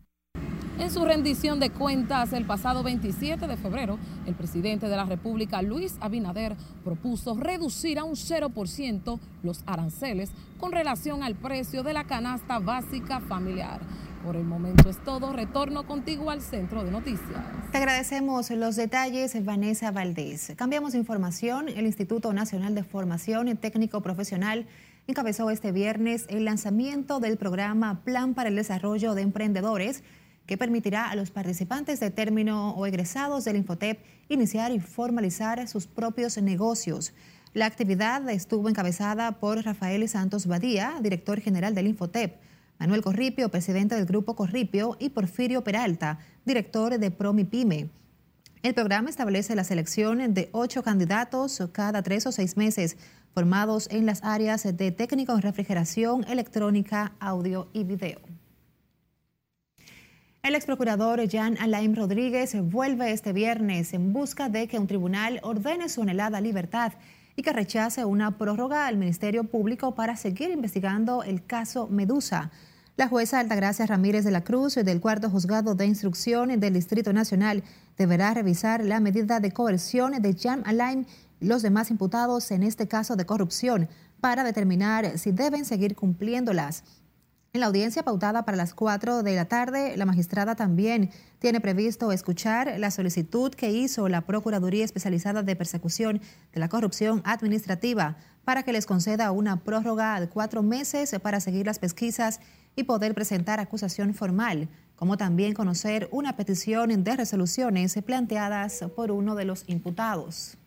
En 0.79 0.89
su 0.89 1.05
rendición 1.05 1.59
de 1.59 1.69
cuentas 1.69 2.33
el 2.33 2.45
pasado 2.45 2.81
27 2.81 3.45
de 3.47 3.57
febrero, 3.57 3.99
el 4.25 4.33
presidente 4.33 4.87
de 4.87 4.95
la 4.95 5.05
República, 5.05 5.61
Luis 5.61 5.95
Abinader, 5.99 6.55
propuso 6.83 7.35
reducir 7.35 7.99
a 7.99 8.03
un 8.03 8.15
0% 8.15 9.19
los 9.43 9.63
aranceles 9.65 10.31
con 10.59 10.71
relación 10.71 11.23
al 11.23 11.35
precio 11.35 11.83
de 11.83 11.93
la 11.93 12.05
canasta 12.05 12.59
básica 12.59 13.19
familiar. 13.19 13.79
Por 14.23 14.35
el 14.35 14.43
momento 14.43 14.89
es 14.89 14.97
todo. 15.03 15.33
Retorno 15.33 15.87
contigo 15.87 16.29
al 16.29 16.41
centro 16.41 16.83
de 16.83 16.91
noticias. 16.91 17.41
Te 17.71 17.77
agradecemos 17.77 18.51
los 18.51 18.75
detalles, 18.75 19.43
Vanessa 19.43 19.91
Valdés. 19.91 20.53
Cambiamos 20.55 20.93
información. 20.93 21.69
El 21.69 21.87
Instituto 21.87 22.31
Nacional 22.31 22.75
de 22.75 22.83
Formación 22.83 23.55
Técnico 23.57 24.01
Profesional 24.01 24.67
encabezó 25.07 25.49
este 25.49 25.71
viernes 25.71 26.25
el 26.29 26.45
lanzamiento 26.45 27.19
del 27.19 27.37
programa 27.37 28.03
Plan 28.03 28.35
para 28.35 28.49
el 28.49 28.55
Desarrollo 28.55 29.15
de 29.15 29.23
Emprendedores 29.23 30.03
que 30.45 30.57
permitirá 30.57 31.10
a 31.10 31.15
los 31.15 31.31
participantes 31.31 32.00
de 32.00 32.12
término 32.12 32.71
o 32.71 32.86
egresados 32.86 33.45
del 33.45 33.57
Infotep 33.57 34.00
iniciar 34.29 34.71
y 34.71 34.79
formalizar 34.79 35.67
sus 35.67 35.88
propios 35.88 36.38
negocios. 36.38 37.13
La 37.53 37.65
actividad 37.65 38.29
estuvo 38.29 38.69
encabezada 38.69 39.39
por 39.39 39.63
Rafael 39.63 40.07
Santos 40.07 40.48
Badía, 40.48 40.95
director 41.01 41.39
general 41.41 41.75
del 41.75 41.88
Infotep, 41.88 42.38
Manuel 42.79 43.01
Corripio, 43.01 43.50
presidente 43.50 43.95
del 43.95 44.05
Grupo 44.05 44.36
Corripio, 44.36 44.95
y 45.00 45.10
Porfirio 45.10 45.63
Peralta, 45.63 46.19
director 46.45 46.98
de 46.98 47.12
Promipyme. 47.12 47.89
El 48.63 48.74
programa 48.74 49.10
establece 49.10 49.55
la 49.55 49.63
selección 49.63 50.33
de 50.33 50.50
ocho 50.51 50.81
candidatos 50.81 51.62
cada 51.71 52.01
tres 52.01 52.25
o 52.25 52.31
seis 52.31 52.57
meses, 52.57 52.98
formados 53.33 53.88
en 53.91 54.05
las 54.05 54.24
áreas 54.24 54.63
de 54.63 54.91
técnico 54.91 55.33
en 55.33 55.41
refrigeración, 55.41 56.24
electrónica, 56.24 57.13
audio 57.19 57.69
y 57.74 57.83
video. 57.83 58.19
El 60.43 60.55
ex 60.55 60.65
procurador 60.65 61.21
Jan 61.29 61.55
Alain 61.60 61.95
Rodríguez 61.95 62.55
vuelve 62.60 63.12
este 63.12 63.31
viernes 63.31 63.93
en 63.93 64.12
busca 64.12 64.50
de 64.50 64.67
que 64.67 64.79
un 64.79 64.88
tribunal 64.88 65.39
ordene 65.43 65.88
su 65.88 66.01
anhelada 66.01 66.41
libertad 66.41 66.93
y 67.36 67.43
que 67.43 67.53
rechace 67.53 68.05
una 68.05 68.39
prórroga 68.39 68.88
al 68.88 68.98
Ministerio 68.98 69.43
Público 69.43 69.93
para 69.93 70.15
seguir 70.15 70.50
investigando 70.50 71.21
el 71.21 71.45
caso 71.45 71.88
Medusa. 71.89 72.50
La 72.98 73.07
jueza 73.07 73.39
Altagracia 73.39 73.86
Ramírez 73.86 74.25
de 74.25 74.31
la 74.31 74.43
Cruz 74.43 74.74
del 74.74 75.00
cuarto 75.00 75.29
juzgado 75.29 75.75
de 75.75 75.86
instrucción 75.86 76.60
del 76.60 76.74
Distrito 76.74 77.13
Nacional 77.13 77.63
deberá 77.95 78.33
revisar 78.33 78.83
la 78.83 79.00
medida 79.00 79.39
de 79.39 79.51
coerción 79.51 80.19
de 80.24 80.36
Jan 80.36 80.63
Alain 80.65 81.05
y 81.39 81.45
los 81.45 81.62
demás 81.62 81.91
imputados 81.91 82.50
en 82.50 82.63
este 82.63 82.88
caso 82.88 83.15
de 83.15 83.27
corrupción 83.27 83.89
para 84.19 84.43
determinar 84.43 85.19
si 85.19 85.31
deben 85.31 85.65
seguir 85.65 85.95
cumpliéndolas. 85.95 86.83
En 87.53 87.60
la 87.60 87.67
audiencia 87.67 88.03
pautada 88.03 88.46
para 88.46 88.55
las 88.55 88.74
4 88.74 89.24
de 89.24 89.36
la 89.36 89.43
tarde, 89.43 89.98
la 89.98 90.05
magistrada 90.05 90.55
también 90.55 91.10
tiene 91.39 91.60
previsto 91.60 92.13
escuchar 92.13 92.79
la 92.79 92.91
solicitud 92.91 93.53
que 93.53 93.72
hizo 93.72 94.08
la 94.08 94.22
Procuraduría 94.22 94.86
Especializada 94.86 95.43
de 95.43 95.58
Persecución 95.58 96.22
de 96.53 96.60
la 96.62 96.70
Corrupción 96.70 97.22
Administrativa 97.25 98.15
para 98.46 98.63
que 98.63 98.72
les 98.72 98.86
conceda 98.86 99.31
una 99.31 99.58
prórroga 99.65 100.17
de 100.22 100.29
cuatro 100.29 100.63
meses 100.63 101.13
para 101.22 101.41
seguir 101.41 101.65
las 101.65 101.77
pesquisas 101.77 102.39
y 102.77 102.84
poder 102.84 103.13
presentar 103.13 103.60
acusación 103.60 104.13
formal, 104.13 104.70
como 104.96 105.17
también 105.17 105.53
conocer 105.53 106.08
una 106.13 106.38
petición 106.38 107.03
de 107.03 107.17
resoluciones 107.17 108.00
planteadas 108.05 108.86
por 108.96 109.12
uno 109.12 109.36
de 109.36 109.43
los 109.43 109.65
imputados. 109.67 110.58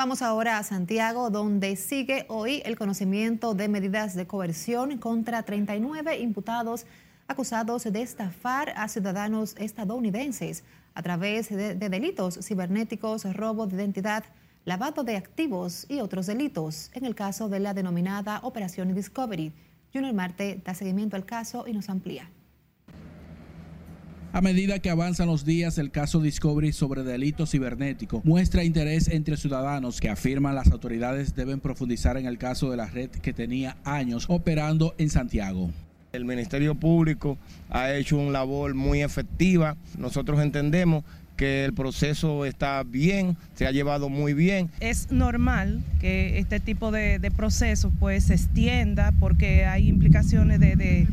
Vamos 0.00 0.22
ahora 0.22 0.56
a 0.56 0.62
Santiago, 0.62 1.28
donde 1.28 1.76
sigue 1.76 2.24
hoy 2.28 2.62
el 2.64 2.78
conocimiento 2.78 3.52
de 3.52 3.68
medidas 3.68 4.14
de 4.14 4.26
coerción 4.26 4.96
contra 4.96 5.42
39 5.42 6.20
imputados 6.20 6.86
acusados 7.28 7.84
de 7.84 8.00
estafar 8.00 8.72
a 8.76 8.88
ciudadanos 8.88 9.54
estadounidenses 9.58 10.64
a 10.94 11.02
través 11.02 11.50
de, 11.50 11.74
delitos 11.74 12.38
cibernéticos, 12.42 13.30
robo 13.34 13.66
de 13.66 13.76
identidad, 13.76 14.24
lavado 14.64 15.04
de 15.04 15.18
activos 15.18 15.84
y 15.90 16.00
otros 16.00 16.24
delitos, 16.24 16.90
en 16.94 17.04
el 17.04 17.14
caso 17.14 17.50
de 17.50 17.60
la 17.60 17.74
denominada 17.74 18.40
Operación 18.42 18.94
Discovery. 18.94 19.52
Junior 19.92 20.14
Marte 20.14 20.62
da 20.64 20.72
seguimiento 20.72 21.16
al 21.16 21.26
caso 21.26 21.66
y 21.66 21.74
nos 21.74 21.90
amplía. 21.90 22.30
A 24.32 24.40
medida 24.40 24.78
que 24.78 24.90
avanzan 24.90 25.26
los 25.26 25.44
días, 25.44 25.76
el 25.78 25.90
caso 25.90 26.20
Discovery 26.20 26.72
sobre 26.72 27.02
delitos 27.02 27.50
cibernéticos 27.50 28.24
muestra 28.24 28.62
interés 28.62 29.08
entre 29.08 29.36
ciudadanos 29.36 30.00
que 30.00 30.08
afirman 30.08 30.54
las 30.54 30.70
autoridades 30.70 31.34
deben 31.34 31.58
profundizar 31.58 32.16
en 32.16 32.26
el 32.26 32.38
caso 32.38 32.70
de 32.70 32.76
la 32.76 32.86
red 32.86 33.10
que 33.10 33.32
tenía 33.32 33.76
años 33.82 34.26
operando 34.28 34.94
en 34.98 35.10
Santiago. 35.10 35.70
El 36.12 36.24
Ministerio 36.24 36.76
Público 36.76 37.38
ha 37.70 37.92
hecho 37.92 38.18
una 38.18 38.30
labor 38.30 38.74
muy 38.74 39.02
efectiva. 39.02 39.76
Nosotros 39.98 40.40
entendemos 40.40 41.04
que 41.40 41.64
el 41.64 41.72
proceso 41.72 42.44
está 42.44 42.82
bien, 42.82 43.34
se 43.54 43.66
ha 43.66 43.70
llevado 43.70 44.10
muy 44.10 44.34
bien. 44.34 44.70
Es 44.78 45.10
normal 45.10 45.82
que 45.98 46.38
este 46.38 46.60
tipo 46.60 46.90
de, 46.90 47.18
proceso 47.34 47.90
pues 47.98 48.24
se 48.24 48.34
extienda 48.34 49.10
porque 49.18 49.64
hay 49.64 49.88
implicaciones 49.88 50.60
de, 50.60 51.06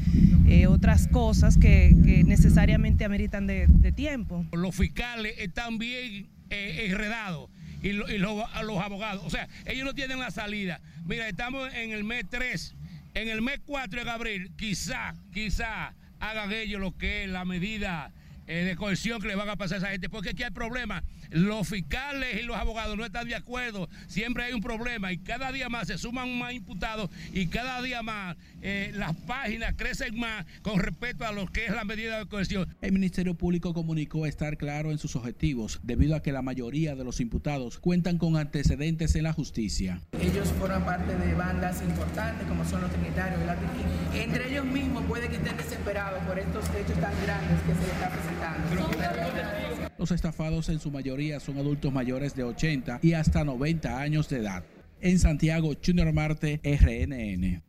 eh, 0.46 0.68
otras 0.68 1.08
cosas 1.08 1.56
que, 1.56 1.94
necesariamente 2.28 3.06
ameritan 3.06 3.48
de, 3.48 3.94
tiempo. 3.96 4.46
Los 4.52 4.76
fiscales 4.76 5.34
están 5.38 5.78
bien 5.78 6.28
eh, 6.50 6.88
enredados 6.90 7.50
y, 7.82 7.94
los, 7.94 8.10
los 8.20 8.82
abogados, 8.82 9.24
o 9.26 9.30
sea, 9.30 9.48
ellos 9.66 9.86
no 9.86 9.94
tienen 9.94 10.20
la 10.20 10.32
salida. 10.32 10.82
Mira, 11.06 11.30
estamos 11.30 11.74
en 11.74 11.92
el 11.92 12.04
mes 12.04 12.26
3, 12.30 12.76
en 13.14 13.30
el 13.30 13.42
mes 13.42 13.62
4 13.66 14.04
de 14.04 14.12
abril, 14.12 14.52
quizá, 14.58 15.16
quizá 15.34 15.94
hagan 16.20 16.52
ellos 16.52 16.82
lo 16.82 16.98
que 16.98 17.24
es 17.24 17.30
la 17.30 17.46
medida 17.46 18.12
eh, 18.48 18.64
de 18.64 18.76
cohesión 18.76 19.22
que 19.22 19.28
le 19.28 19.36
van 19.36 19.50
a 19.50 19.56
pasar 19.58 19.76
a 19.76 19.80
esa 19.80 19.90
gente, 19.90 20.10
porque 20.10 20.30
aquí 20.30 20.44
hay 20.44 20.52
problemas. 20.52 21.04
Los 21.30 21.68
fiscales 21.68 22.42
y 22.42 22.44
los 22.44 22.56
abogados 22.56 22.98
no 22.98 23.06
están 23.06 23.28
de 23.28 23.36
acuerdo, 23.36 23.90
siempre 24.08 24.44
hay 24.44 24.54
un 24.54 24.62
problema 24.62 25.12
y 25.12 25.18
cada 25.18 25.52
día 25.52 25.70
más 25.70 25.88
se 25.88 25.98
suman 25.98 26.38
más 26.38 26.54
imputados 26.54 27.10
y 27.34 27.48
cada 27.48 27.82
día 27.82 28.02
más 28.02 28.38
eh, 28.62 28.92
las 28.96 29.16
páginas 29.16 29.74
crecen 29.76 30.18
más 30.18 30.46
con 30.62 30.80
respecto 30.80 31.26
a 31.26 31.32
lo 31.32 31.48
que 31.48 31.66
es 31.66 31.72
la 31.72 31.84
medida 31.84 32.20
de 32.20 32.26
cohesión. 32.26 32.76
El 32.82 32.92
Ministerio 32.92 33.36
Público 33.36 33.74
comunicó 33.74 34.26
estar 34.26 34.58
claro 34.58 34.92
en 34.92 34.98
sus 34.98 35.16
objetivos, 35.16 35.80
debido 35.84 36.16
a 36.16 36.22
que 36.22 36.32
la 36.32 36.42
mayoría 36.42 36.96
de 36.96 37.04
los 37.04 37.20
imputados 37.20 37.78
cuentan 37.78 38.18
con 38.18 38.38
antecedentes 38.38 39.16
en 39.16 39.24
la 39.24 39.34
justicia. 39.34 40.02
Ellos 40.20 40.52
forman 40.60 40.86
parte 40.86 41.16
de 41.16 41.34
bandas 41.34 41.82
importantes 41.82 42.48
como 42.48 42.66
son 42.66 42.82
los 42.82 42.92
Trinitarios 42.92 43.40
y 43.42 43.46
la 43.46 44.24
Entre 44.24 44.52
ellos 44.52 44.66
mismos 44.66 45.04
puede 45.06 45.28
que 45.28 45.36
estén 45.36 45.58
desesperados 45.58 46.24
por 46.24 46.40
estos 46.40 46.66
hechos 46.76 47.00
tan 47.00 47.14
grandes 47.24 47.62
que 47.62 47.74
se 47.74 47.92
están 47.92 48.12
presentando 48.12 49.67
los 49.98 50.12
estafados 50.12 50.70
en 50.70 50.80
su 50.80 50.92
mayoría 50.92 51.40
son 51.40 51.58
adultos 51.58 51.92
mayores 51.92 52.36
de 52.36 52.44
80 52.44 53.00
y 53.02 53.14
hasta 53.14 53.44
90 53.44 54.00
años 54.00 54.30
de 54.30 54.38
edad. 54.40 54.64
En 55.02 55.20
Santiago, 55.20 55.74
Junior 55.84 56.12
Marte, 56.14 56.60
RNN. 56.64 57.64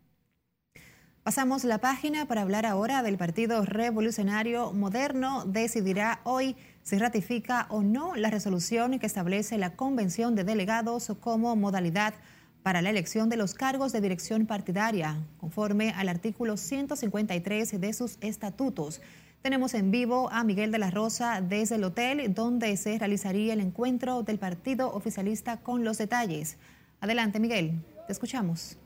Pasamos 1.22 1.64
la 1.64 1.78
página 1.78 2.26
para 2.26 2.40
hablar 2.40 2.64
ahora 2.64 3.02
del 3.02 3.18
Partido 3.18 3.62
Revolucionario 3.64 4.72
Moderno. 4.72 5.44
Decidirá 5.44 6.20
hoy 6.24 6.56
si 6.82 6.96
ratifica 6.96 7.66
o 7.68 7.82
no 7.82 8.14
la 8.14 8.30
resolución 8.30 8.98
que 8.98 9.04
establece 9.04 9.58
la 9.58 9.76
Convención 9.76 10.34
de 10.34 10.44
Delegados 10.44 11.12
como 11.20 11.54
modalidad 11.54 12.14
para 12.62 12.80
la 12.80 12.90
elección 12.90 13.28
de 13.28 13.36
los 13.36 13.52
cargos 13.52 13.92
de 13.92 14.00
dirección 14.00 14.46
partidaria, 14.46 15.16
conforme 15.38 15.90
al 15.90 16.08
artículo 16.08 16.56
153 16.56 17.78
de 17.78 17.92
sus 17.92 18.16
estatutos. 18.22 19.02
Tenemos 19.42 19.74
en 19.74 19.92
vivo 19.92 20.28
a 20.32 20.42
Miguel 20.42 20.72
de 20.72 20.78
la 20.78 20.90
Rosa 20.90 21.40
desde 21.40 21.76
el 21.76 21.84
hotel 21.84 22.34
donde 22.34 22.76
se 22.76 22.98
realizaría 22.98 23.52
el 23.52 23.60
encuentro 23.60 24.24
del 24.24 24.38
partido 24.38 24.92
oficialista 24.92 25.58
con 25.58 25.84
los 25.84 25.96
detalles. 25.96 26.58
Adelante, 27.00 27.38
Miguel, 27.38 27.80
te 28.06 28.12
escuchamos. 28.12 28.76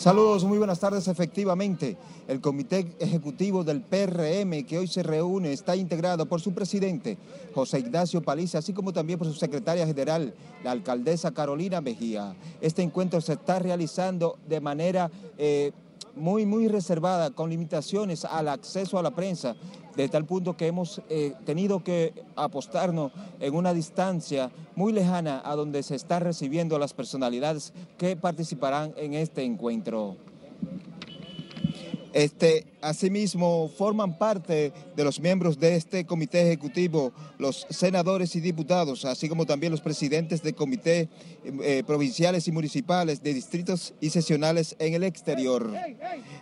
Saludos, 0.00 0.44
muy 0.44 0.56
buenas 0.56 0.80
tardes. 0.80 1.08
Efectivamente, 1.08 1.94
el 2.26 2.40
Comité 2.40 2.86
Ejecutivo 3.00 3.64
del 3.64 3.82
PRM 3.82 4.64
que 4.64 4.78
hoy 4.78 4.86
se 4.86 5.02
reúne 5.02 5.52
está 5.52 5.76
integrado 5.76 6.24
por 6.24 6.40
su 6.40 6.54
presidente, 6.54 7.18
José 7.54 7.80
Ignacio 7.80 8.22
Paliza, 8.22 8.60
así 8.60 8.72
como 8.72 8.94
también 8.94 9.18
por 9.18 9.28
su 9.28 9.34
secretaria 9.34 9.86
general, 9.86 10.32
la 10.64 10.70
alcaldesa 10.70 11.32
Carolina 11.32 11.82
Mejía. 11.82 12.34
Este 12.62 12.80
encuentro 12.80 13.20
se 13.20 13.34
está 13.34 13.58
realizando 13.58 14.38
de 14.48 14.60
manera... 14.62 15.10
Eh, 15.36 15.70
muy, 16.16 16.46
muy 16.46 16.68
reservada, 16.68 17.30
con 17.30 17.50
limitaciones 17.50 18.24
al 18.24 18.48
acceso 18.48 18.98
a 18.98 19.02
la 19.02 19.10
prensa, 19.10 19.56
de 19.96 20.08
tal 20.08 20.24
punto 20.24 20.56
que 20.56 20.66
hemos 20.66 21.02
eh, 21.08 21.34
tenido 21.44 21.82
que 21.82 22.14
apostarnos 22.36 23.12
en 23.40 23.54
una 23.54 23.74
distancia 23.74 24.50
muy 24.76 24.92
lejana 24.92 25.42
a 25.44 25.56
donde 25.56 25.82
se 25.82 25.96
están 25.96 26.22
recibiendo 26.22 26.78
las 26.78 26.94
personalidades 26.94 27.72
que 27.98 28.16
participarán 28.16 28.94
en 28.96 29.14
este 29.14 29.42
encuentro. 29.42 30.16
Este, 32.12 32.66
asimismo, 32.80 33.70
forman 33.76 34.18
parte 34.18 34.72
de 34.96 35.04
los 35.04 35.20
miembros 35.20 35.60
de 35.60 35.76
este 35.76 36.04
comité 36.04 36.42
ejecutivo 36.42 37.12
los 37.38 37.66
senadores 37.70 38.34
y 38.34 38.40
diputados, 38.40 39.04
así 39.04 39.28
como 39.28 39.46
también 39.46 39.70
los 39.70 39.80
presidentes 39.80 40.42
de 40.42 40.52
comité 40.52 41.08
eh, 41.44 41.84
provinciales 41.86 42.48
y 42.48 42.52
municipales 42.52 43.22
de 43.22 43.32
distritos 43.32 43.94
y 44.00 44.10
sesionales 44.10 44.74
en 44.80 44.94
el 44.94 45.04
exterior. 45.04 45.70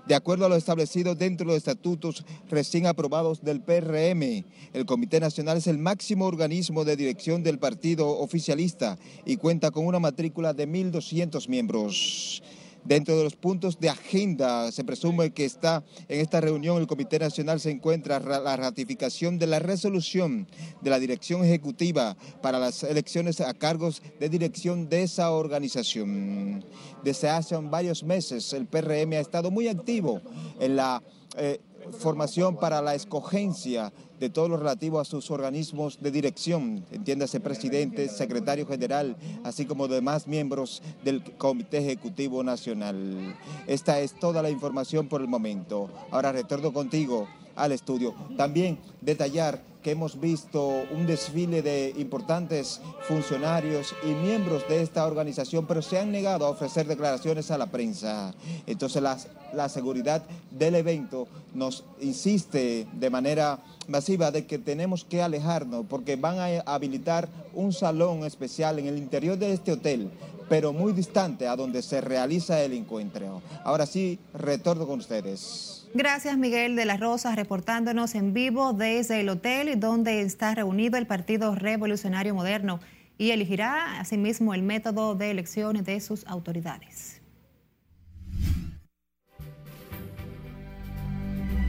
De 0.07 0.15
acuerdo 0.15 0.47
a 0.47 0.49
lo 0.49 0.57
establecido 0.57 1.15
dentro 1.15 1.47
de 1.47 1.53
los 1.53 1.59
estatutos 1.59 2.25
recién 2.49 2.87
aprobados 2.87 3.43
del 3.45 3.61
PRM, 3.61 4.45
el 4.73 4.87
Comité 4.87 5.21
Nacional 5.21 5.59
es 5.59 5.67
el 5.67 5.79
máximo 5.79 6.27
organismo 6.27 6.85
de 6.85 6.97
dirección 6.97 7.43
del 7.43 7.59
partido 7.59 8.09
oficialista 8.09 8.99
y 9.27 9.37
cuenta 9.37 9.71
con 9.71 9.87
una 9.87 9.99
matrícula 9.99 10.55
de 10.55 10.67
1.200 10.67 11.47
miembros. 11.49 12.43
Dentro 12.89 13.19
de 13.19 13.25
los 13.25 13.37
puntos 13.37 13.79
de 13.79 13.91
agenda, 13.91 14.73
se 14.73 14.83
presume 14.83 15.31
que 15.35 15.45
está 15.45 15.85
en 16.09 16.21
esta 16.21 16.41
reunión 16.41 16.79
el 16.79 16.87
Comité 16.87 17.19
Nacional 17.19 17.61
se 17.61 17.71
encuentra 17.71 18.19
la 18.19 18.57
ratificación 18.57 19.39
de 19.39 19.47
la 19.47 19.59
resolución 19.59 20.49
de 20.81 20.89
la 20.89 20.99
Dirección 20.99 21.45
Ejecutiva 21.45 22.17
para 22.41 22.59
las 22.59 22.85
elecciones 22.85 23.43
a 23.43 23.53
cargos 23.53 24.01
de 24.19 24.31
dirección 24.31 24.89
de 24.89 25.03
esa 25.03 25.33
organización. 25.33 26.65
Desde 27.05 27.29
hace 27.29 27.59
varios 27.59 28.03
meses 28.05 28.55
el 28.55 28.65
PRM 28.65 29.13
ha 29.13 29.21
estado 29.21 29.51
muy 29.51 29.69
activo 29.69 30.23
en 30.59 30.77
la 30.77 31.03
eh, 31.37 31.61
formación 31.93 32.57
para 32.57 32.83
la 32.83 32.95
escogencia 32.95 33.93
de 34.19 34.31
todo 34.31 34.49
lo 34.49 34.57
relativo 34.57 34.99
a 34.99 35.05
sus 35.05 35.31
organismos 35.31 36.01
de 36.01 36.11
dirección, 36.11 36.85
entiéndase 36.91 37.41
presidente, 37.41 38.09
secretario 38.09 38.67
general, 38.67 39.17
así 39.45 39.65
como 39.65 39.87
demás 39.89 40.27
miembros 40.27 40.83
del 41.05 41.23
Comité 41.37 41.79
Ejecutivo 41.79 42.43
Nacional. 42.43 43.37
Esta 43.67 44.01
es 44.01 44.19
toda 44.19 44.43
la 44.43 44.51
información 44.51 45.09
por 45.09 45.21
el 45.21 45.29
momento. 45.29 45.89
Ahora 46.11 46.33
retorno 46.33 46.73
contigo 46.73 47.29
al 47.59 47.73
estudio. 47.73 48.15
También 48.37 48.79
detallar 49.01 49.61
que 49.83 49.93
hemos 49.93 50.21
visto 50.21 50.85
un 50.91 51.07
desfile 51.07 51.63
de 51.63 51.95
importantes 51.99 52.81
funcionarios 53.07 53.95
y 54.03 54.09
miembros 54.09 54.67
de 54.69 54.83
esta 54.83 55.07
organización, 55.07 55.67
pero 55.67 55.83
se 55.83 55.99
han 55.99 56.11
negado 56.11 56.47
a 56.47 56.51
ofrecer 56.51 56.87
declaraciones 56.87 57.51
a 57.51 57.59
la 57.59 57.67
prensa. 57.67 58.35
Entonces 58.67 59.03
la, 59.03 59.17
la 59.53 59.69
seguridad 59.69 60.23
del 60.51 60.75
evento 60.75 61.29
nos 61.55 61.85
insiste 62.01 62.87
de 62.93 63.11
manera 63.11 63.61
masiva 63.87 64.31
de 64.31 64.47
que 64.47 64.59
tenemos 64.59 65.05
que 65.05 65.23
alejarnos 65.23 65.87
porque 65.89 66.17
van 66.17 66.39
a 66.39 66.61
habilitar 66.73 67.29
un 67.55 67.73
salón 67.73 68.25
especial 68.25 68.79
en 68.79 68.87
el 68.87 68.99
interior 68.99 69.39
de 69.39 69.53
este 69.53 69.73
hotel, 69.73 70.11
pero 70.49 70.73
muy 70.73 70.93
distante 70.93 71.47
a 71.47 71.57
donde 71.57 71.83
se 71.83 72.01
realiza 72.01 72.61
el 72.63 72.73
encuentro. 72.73 73.43
Ahora 73.65 73.87
sí, 73.87 74.19
retorno 74.35 74.87
con 74.87 74.99
ustedes. 74.99 75.78
Gracias 75.95 76.37
Miguel 76.37 76.77
de 76.77 76.85
la 76.85 76.97
Rosa 76.97 77.35
reportándonos 77.35 78.15
en 78.15 78.35
vivo 78.35 78.73
desde 78.73 79.21
el 79.21 79.29
hotel 79.31 79.81
donde 79.81 80.21
está 80.21 80.55
reunido 80.55 80.99
el 80.99 81.07
Partido 81.07 81.55
Revolucionario 81.55 82.35
Moderno 82.35 82.79
y 83.17 83.31
elegirá 83.31 83.99
asimismo 83.99 84.55
el 84.55 84.63
método 84.63 85.15
de 85.15 85.31
elección 85.31 85.83
de 85.83 86.01
sus 86.01 86.27
autoridades. 86.27 87.21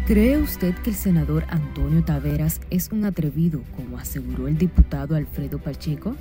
¿Cree 0.06 0.38
usted 0.38 0.76
que 0.84 0.90
el 0.90 0.96
senador 0.96 1.46
Antonio 1.50 2.04
Taveras 2.04 2.62
es 2.72 2.90
un 2.92 3.06
atrevido, 3.06 3.62
como 3.76 4.00
aseguró 4.00 4.48
el 4.48 4.58
diputado 4.58 5.16
Alfredo 5.16 5.60
Pacheco? 5.60 6.16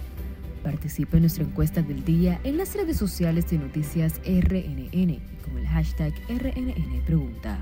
Participe 0.62 1.16
en 1.16 1.22
nuestra 1.22 1.44
encuesta 1.44 1.82
del 1.82 2.04
día 2.04 2.38
en 2.44 2.58
las 2.58 2.74
redes 2.74 2.98
sociales 2.98 3.48
de 3.48 3.58
Noticias 3.58 4.20
RNN 4.24 5.20
con 5.42 5.58
el 5.58 5.66
hashtag 5.66 6.12
RNN 6.28 7.02
Pregunta. 7.06 7.58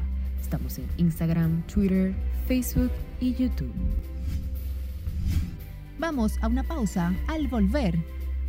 Estamos 0.46 0.78
en 0.78 0.88
Instagram, 0.98 1.66
Twitter, 1.66 2.14
Facebook 2.46 2.92
y 3.20 3.34
YouTube. 3.34 3.74
Vamos 5.98 6.34
a 6.40 6.46
una 6.46 6.62
pausa. 6.62 7.12
Al 7.26 7.48
volver, 7.48 7.98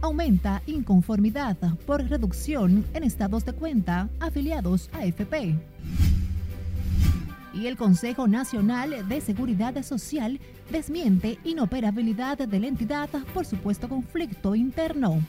aumenta 0.01 0.61
inconformidad 0.67 1.57
por 1.87 2.07
reducción 2.07 2.85
en 2.93 3.03
estados 3.03 3.45
de 3.45 3.53
cuenta 3.53 4.09
afiliados 4.19 4.91
a 4.93 5.05
FP. 5.05 5.55
Y 7.55 7.65
el 7.65 7.75
Consejo 7.77 8.27
Nacional 8.27 9.09
de 9.09 9.19
Seguridad 9.19 9.81
Social 9.81 10.39
desmiente 10.69 11.39
inoperabilidad 11.45 12.37
de 12.37 12.59
la 12.59 12.67
entidad 12.67 13.09
por 13.33 13.47
supuesto 13.47 13.89
conflicto 13.89 14.53
interno. 14.53 15.19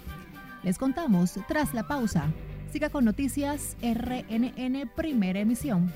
Les 0.62 0.76
contamos 0.76 1.32
tras 1.48 1.72
la 1.72 1.88
pausa. 1.88 2.26
Siga 2.70 2.90
con 2.90 3.06
noticias 3.06 3.78
RNN 3.80 4.90
Primera 4.94 5.40
Emisión. 5.40 5.90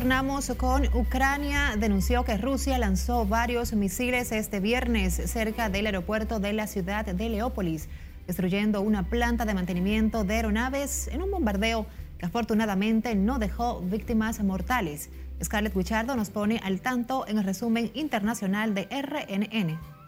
Retornamos 0.00 0.50
con 0.56 0.86
Ucrania. 0.94 1.76
Denunció 1.78 2.24
que 2.24 2.38
Rusia 2.38 2.78
lanzó 2.78 3.26
varios 3.26 3.74
misiles 3.74 4.32
este 4.32 4.58
viernes 4.58 5.12
cerca 5.30 5.68
del 5.68 5.84
aeropuerto 5.84 6.40
de 6.40 6.54
la 6.54 6.66
ciudad 6.66 7.04
de 7.04 7.28
Leópolis, 7.28 7.86
destruyendo 8.26 8.80
una 8.80 9.10
planta 9.10 9.44
de 9.44 9.52
mantenimiento 9.52 10.24
de 10.24 10.36
aeronaves 10.36 11.08
en 11.08 11.20
un 11.20 11.30
bombardeo 11.30 11.84
que 12.16 12.24
afortunadamente 12.24 13.14
no 13.14 13.38
dejó 13.38 13.82
víctimas 13.82 14.42
mortales. 14.42 15.10
Scarlett 15.44 15.74
Guichardo 15.74 16.16
nos 16.16 16.30
pone 16.30 16.62
al 16.64 16.80
tanto 16.80 17.28
en 17.28 17.36
el 17.36 17.44
resumen 17.44 17.90
internacional 17.92 18.74
de 18.74 18.88
RNN. 18.90 19.99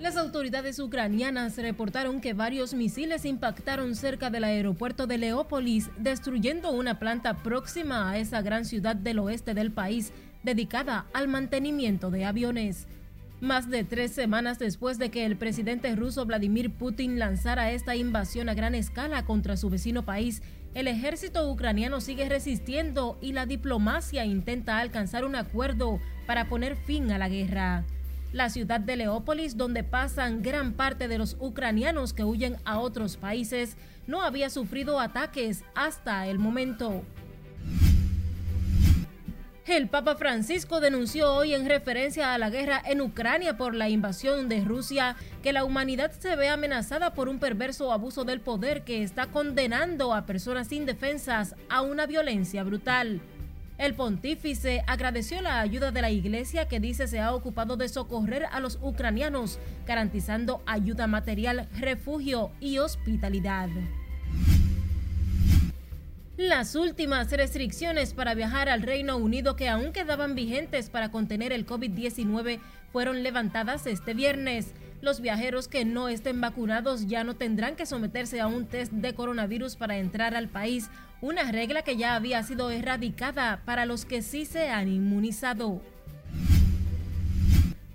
Las 0.00 0.16
autoridades 0.16 0.78
ucranianas 0.78 1.58
reportaron 1.58 2.22
que 2.22 2.32
varios 2.32 2.72
misiles 2.72 3.26
impactaron 3.26 3.94
cerca 3.94 4.30
del 4.30 4.44
aeropuerto 4.44 5.06
de 5.06 5.18
Leópolis, 5.18 5.90
destruyendo 5.98 6.72
una 6.72 6.98
planta 6.98 7.42
próxima 7.42 8.10
a 8.10 8.16
esa 8.16 8.40
gran 8.40 8.64
ciudad 8.64 8.96
del 8.96 9.18
oeste 9.18 9.52
del 9.52 9.72
país 9.72 10.14
dedicada 10.42 11.04
al 11.12 11.28
mantenimiento 11.28 12.10
de 12.10 12.24
aviones. 12.24 12.88
Más 13.42 13.68
de 13.68 13.84
tres 13.84 14.12
semanas 14.12 14.58
después 14.58 14.96
de 14.96 15.10
que 15.10 15.26
el 15.26 15.36
presidente 15.36 15.94
ruso 15.94 16.24
Vladimir 16.24 16.72
Putin 16.72 17.18
lanzara 17.18 17.70
esta 17.70 17.94
invasión 17.94 18.48
a 18.48 18.54
gran 18.54 18.74
escala 18.74 19.26
contra 19.26 19.58
su 19.58 19.68
vecino 19.68 20.06
país, 20.06 20.42
el 20.72 20.88
ejército 20.88 21.50
ucraniano 21.50 22.00
sigue 22.00 22.26
resistiendo 22.26 23.18
y 23.20 23.32
la 23.32 23.44
diplomacia 23.44 24.24
intenta 24.24 24.78
alcanzar 24.78 25.26
un 25.26 25.36
acuerdo 25.36 26.00
para 26.26 26.48
poner 26.48 26.76
fin 26.76 27.12
a 27.12 27.18
la 27.18 27.28
guerra. 27.28 27.84
La 28.32 28.48
ciudad 28.48 28.78
de 28.78 28.96
Leópolis, 28.96 29.56
donde 29.56 29.82
pasan 29.82 30.42
gran 30.42 30.74
parte 30.74 31.08
de 31.08 31.18
los 31.18 31.36
ucranianos 31.40 32.12
que 32.12 32.22
huyen 32.22 32.58
a 32.64 32.78
otros 32.78 33.16
países, 33.16 33.76
no 34.06 34.22
había 34.22 34.50
sufrido 34.50 35.00
ataques 35.00 35.64
hasta 35.74 36.26
el 36.28 36.38
momento. 36.38 37.02
El 39.66 39.88
Papa 39.88 40.16
Francisco 40.16 40.80
denunció 40.80 41.32
hoy 41.32 41.54
en 41.54 41.68
referencia 41.68 42.34
a 42.34 42.38
la 42.38 42.50
guerra 42.50 42.82
en 42.84 43.00
Ucrania 43.00 43.56
por 43.56 43.74
la 43.74 43.88
invasión 43.88 44.48
de 44.48 44.64
Rusia 44.64 45.14
que 45.42 45.52
la 45.52 45.64
humanidad 45.64 46.10
se 46.10 46.34
ve 46.34 46.48
amenazada 46.48 47.14
por 47.14 47.28
un 47.28 47.38
perverso 47.38 47.92
abuso 47.92 48.24
del 48.24 48.40
poder 48.40 48.82
que 48.82 49.04
está 49.04 49.26
condenando 49.26 50.12
a 50.12 50.26
personas 50.26 50.72
indefensas 50.72 51.54
a 51.68 51.82
una 51.82 52.06
violencia 52.06 52.64
brutal. 52.64 53.20
El 53.80 53.94
pontífice 53.94 54.84
agradeció 54.86 55.40
la 55.40 55.58
ayuda 55.58 55.90
de 55.90 56.02
la 56.02 56.10
iglesia 56.10 56.68
que 56.68 56.80
dice 56.80 57.08
se 57.08 57.18
ha 57.18 57.34
ocupado 57.34 57.78
de 57.78 57.88
socorrer 57.88 58.44
a 58.52 58.60
los 58.60 58.78
ucranianos, 58.82 59.58
garantizando 59.86 60.62
ayuda 60.66 61.06
material, 61.06 61.66
refugio 61.78 62.50
y 62.60 62.76
hospitalidad. 62.76 63.70
Las 66.36 66.74
últimas 66.74 67.32
restricciones 67.32 68.12
para 68.12 68.34
viajar 68.34 68.68
al 68.68 68.82
Reino 68.82 69.16
Unido 69.16 69.56
que 69.56 69.70
aún 69.70 69.92
quedaban 69.92 70.34
vigentes 70.34 70.90
para 70.90 71.10
contener 71.10 71.50
el 71.50 71.66
COVID-19 71.66 72.60
fueron 72.92 73.22
levantadas 73.22 73.86
este 73.86 74.12
viernes. 74.12 74.74
Los 75.00 75.22
viajeros 75.22 75.68
que 75.68 75.86
no 75.86 76.08
estén 76.08 76.38
vacunados 76.42 77.06
ya 77.06 77.24
no 77.24 77.34
tendrán 77.34 77.76
que 77.76 77.86
someterse 77.86 78.40
a 78.42 78.46
un 78.46 78.66
test 78.66 78.92
de 78.92 79.14
coronavirus 79.14 79.76
para 79.76 79.96
entrar 79.96 80.34
al 80.34 80.48
país, 80.48 80.90
una 81.20 81.50
regla 81.52 81.82
que 81.82 81.96
ya 81.96 82.14
había 82.14 82.42
sido 82.42 82.70
erradicada 82.70 83.62
para 83.64 83.86
los 83.86 84.04
que 84.04 84.22
sí 84.22 84.44
se 84.44 84.68
han 84.70 84.88
inmunizado. 84.88 85.80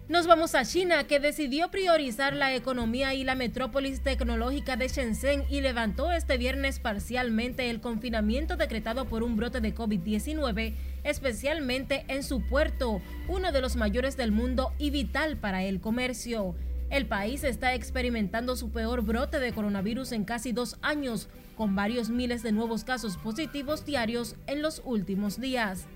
Nos 0.07 0.27
vamos 0.27 0.53
a 0.53 0.63
China, 0.63 1.05
que 1.05 1.19
decidió 1.19 1.71
priorizar 1.71 2.35
la 2.35 2.53
economía 2.53 3.15
y 3.15 3.23
la 3.23 3.33
metrópolis 3.33 4.01
tecnológica 4.01 4.77
de 4.77 4.88
Shenzhen 4.88 5.45
y 5.49 5.61
levantó 5.61 6.11
este 6.11 6.38
viernes 6.38 6.77
parcialmente 6.77 7.71
el 7.71 7.81
confinamiento 7.81 8.55
decretado 8.55 9.05
por 9.05 9.23
un 9.23 9.35
brote 9.35 9.61
de 9.61 9.73
COVID-19, 9.73 10.75
especialmente 11.03 12.05
en 12.07 12.21
su 12.21 12.41
puerto, 12.41 13.01
uno 13.27 13.51
de 13.51 13.61
los 13.61 13.75
mayores 13.77 14.15
del 14.15 14.31
mundo 14.31 14.73
y 14.77 14.91
vital 14.91 15.38
para 15.38 15.63
el 15.63 15.81
comercio. 15.81 16.53
El 16.89 17.08
país 17.08 17.43
está 17.43 17.74
experimentando 17.74 18.56
su 18.56 18.71
peor 18.71 19.02
brote 19.02 19.39
de 19.39 19.54
coronavirus 19.54 20.12
en 20.12 20.24
casi 20.24 20.52
dos 20.52 20.78
años, 20.82 21.28
con 21.58 21.76
varios 21.76 22.10
miles 22.10 22.43
de 22.43 22.52
nuevos 22.52 22.84
casos 22.84 23.17
positivos 23.17 23.86
diarios 23.86 24.36
en 24.48 24.62
los 24.62 24.82
últimos 24.86 25.39
días. 25.39 25.88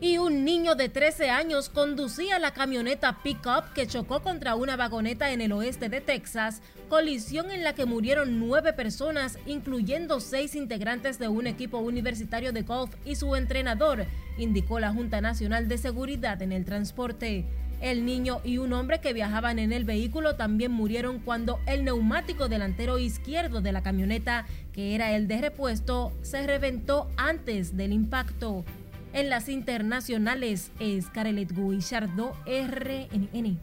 Y 0.00 0.18
un 0.18 0.44
niño 0.44 0.74
de 0.74 0.88
13 0.88 1.30
años 1.30 1.68
conducía 1.68 2.38
la 2.38 2.52
camioneta 2.52 3.22
pickup 3.22 3.72
que 3.74 3.86
chocó 3.86 4.22
contra 4.22 4.54
una 4.54 4.76
vagoneta 4.76 5.30
en 5.30 5.40
el 5.40 5.52
oeste 5.52 5.88
de 5.88 6.00
Texas, 6.00 6.60
colisión 6.88 7.50
en 7.50 7.64
la 7.64 7.74
que 7.74 7.86
murieron 7.86 8.38
nueve 8.38 8.72
personas, 8.72 9.38
incluyendo 9.46 10.20
seis 10.20 10.56
integrantes 10.56 11.18
de 11.18 11.28
un 11.28 11.46
equipo 11.46 11.78
universitario 11.78 12.52
de 12.52 12.62
golf 12.62 12.94
y 13.04 13.14
su 13.14 13.34
entrenador, 13.34 14.04
indicó 14.36 14.78
la 14.78 14.92
Junta 14.92 15.20
Nacional 15.20 15.68
de 15.68 15.78
Seguridad 15.78 16.42
en 16.42 16.52
el 16.52 16.64
Transporte. 16.64 17.46
El 17.80 18.06
niño 18.06 18.40
y 18.44 18.58
un 18.58 18.72
hombre 18.72 19.00
que 19.00 19.12
viajaban 19.12 19.58
en 19.58 19.72
el 19.72 19.84
vehículo 19.84 20.36
también 20.36 20.72
murieron 20.72 21.18
cuando 21.18 21.58
el 21.66 21.84
neumático 21.84 22.48
delantero 22.48 22.98
izquierdo 22.98 23.60
de 23.60 23.72
la 23.72 23.82
camioneta, 23.82 24.46
que 24.72 24.94
era 24.94 25.14
el 25.14 25.28
de 25.28 25.40
repuesto, 25.40 26.12
se 26.22 26.46
reventó 26.46 27.10
antes 27.16 27.76
del 27.76 27.92
impacto. 27.92 28.64
En 29.12 29.28
las 29.28 29.48
internacionales 29.48 30.72
es 30.80 31.06
Carelet 31.06 31.52
Guillardó, 31.52 32.32
RNN. 32.46 33.58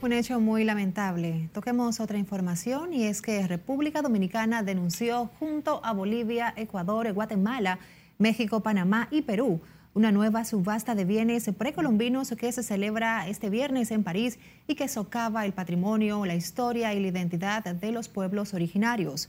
Un 0.00 0.12
hecho 0.12 0.40
muy 0.40 0.64
lamentable. 0.64 1.48
Toquemos 1.52 2.00
otra 2.00 2.18
información 2.18 2.92
y 2.92 3.04
es 3.04 3.22
que 3.22 3.46
República 3.46 4.02
Dominicana 4.02 4.62
denunció 4.62 5.30
junto 5.38 5.84
a 5.84 5.92
Bolivia, 5.92 6.54
Ecuador, 6.56 7.12
Guatemala, 7.12 7.78
México, 8.18 8.60
Panamá 8.62 9.08
y 9.10 9.22
Perú 9.22 9.60
una 9.94 10.10
nueva 10.10 10.44
subasta 10.44 10.94
de 10.94 11.04
bienes 11.04 11.50
precolombinos 11.56 12.32
que 12.38 12.50
se 12.52 12.62
celebra 12.62 13.28
este 13.28 13.50
viernes 13.50 13.90
en 13.90 14.04
París 14.04 14.38
y 14.66 14.74
que 14.74 14.88
socava 14.88 15.44
el 15.44 15.52
patrimonio, 15.52 16.24
la 16.24 16.34
historia 16.34 16.94
y 16.94 17.00
la 17.00 17.08
identidad 17.08 17.64
de 17.64 17.92
los 17.92 18.08
pueblos 18.08 18.54
originarios. 18.54 19.28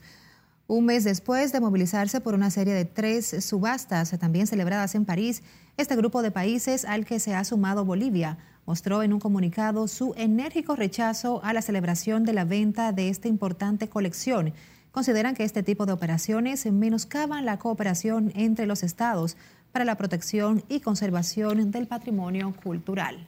Un 0.68 0.86
mes 0.86 1.04
después 1.04 1.52
de 1.52 1.60
movilizarse 1.60 2.22
por 2.22 2.34
una 2.34 2.50
serie 2.50 2.74
de 2.74 2.86
tres 2.86 3.44
subastas 3.44 4.18
también 4.18 4.48
celebradas 4.48 4.96
en 4.96 5.04
París, 5.04 5.44
este 5.76 5.98
grupo 5.98 6.22
de 6.22 6.32
países 6.32 6.86
al 6.86 7.06
que 7.06 7.20
se 7.20 7.36
ha 7.36 7.44
sumado 7.44 7.84
Bolivia 7.84 8.38
mostró 8.66 9.04
en 9.04 9.12
un 9.12 9.20
comunicado 9.20 9.90
su 9.90 10.14
enérgico 10.16 10.78
rechazo 10.78 11.44
a 11.44 11.52
la 11.52 11.62
celebración 11.62 12.24
de 12.24 12.32
la 12.32 12.46
venta 12.46 12.94
de 12.94 13.10
esta 13.10 13.28
importante 13.28 13.90
colección. 13.90 14.54
Consideran 14.94 15.36
que 15.36 15.44
este 15.44 15.64
tipo 15.64 15.86
de 15.86 15.92
operaciones 15.92 16.66
menoscaban 16.72 17.46
la 17.46 17.60
cooperación 17.60 18.32
entre 18.36 18.66
los 18.66 18.84
estados 18.84 19.36
para 19.74 19.84
la 19.84 19.98
protección 19.98 20.64
y 20.70 20.80
conservación 20.80 21.72
del 21.72 21.88
patrimonio 21.88 22.54
cultural. 22.64 23.28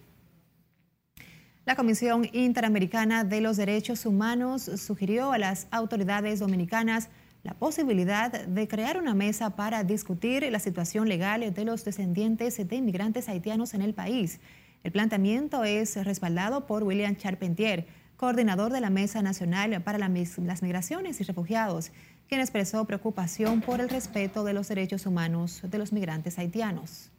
La 1.65 1.75
Comisión 1.75 2.29
Interamericana 2.31 3.23
de 3.23 3.41
los 3.41 3.57
Derechos 3.57 4.05
Humanos 4.05 4.69
sugirió 4.77 5.31
a 5.31 5.39
las 5.39 5.67
autoridades 5.71 6.39
dominicanas 6.39 7.09
la 7.41 7.55
posibilidad 7.55 8.31
de 8.31 8.67
crear 8.67 8.99
una 8.99 9.15
mesa 9.15 9.55
para 9.55 9.83
discutir 9.83 10.47
la 10.51 10.59
situación 10.59 11.09
legal 11.09 11.51
de 11.51 11.65
los 11.65 11.83
descendientes 11.83 12.55
de 12.55 12.75
inmigrantes 12.75 13.27
haitianos 13.27 13.73
en 13.73 13.81
el 13.81 13.95
país. 13.95 14.39
El 14.83 14.91
planteamiento 14.91 15.63
es 15.63 15.95
respaldado 16.05 16.67
por 16.67 16.83
William 16.83 17.15
Charpentier, 17.15 17.87
coordinador 18.17 18.71
de 18.71 18.81
la 18.81 18.91
Mesa 18.91 19.23
Nacional 19.23 19.81
para 19.81 19.97
las 19.97 20.61
Migraciones 20.61 21.19
y 21.19 21.23
Refugiados, 21.23 21.91
quien 22.27 22.41
expresó 22.41 22.85
preocupación 22.85 23.61
por 23.61 23.81
el 23.81 23.89
respeto 23.89 24.43
de 24.43 24.53
los 24.53 24.67
derechos 24.67 25.05
humanos 25.05 25.61
de 25.63 25.77
los 25.77 25.93
migrantes 25.93 26.39
haitianos. 26.39 27.11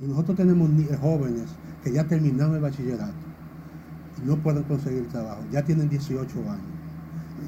Nosotros 0.00 0.36
tenemos 0.36 0.68
jóvenes 1.00 1.48
que 1.82 1.92
ya 1.92 2.04
terminaron 2.04 2.56
el 2.56 2.60
bachillerato 2.60 3.14
y 4.22 4.26
no 4.26 4.36
pueden 4.36 4.64
conseguir 4.64 5.08
trabajo, 5.08 5.42
ya 5.50 5.64
tienen 5.64 5.88
18 5.88 6.38
años. 6.50 6.66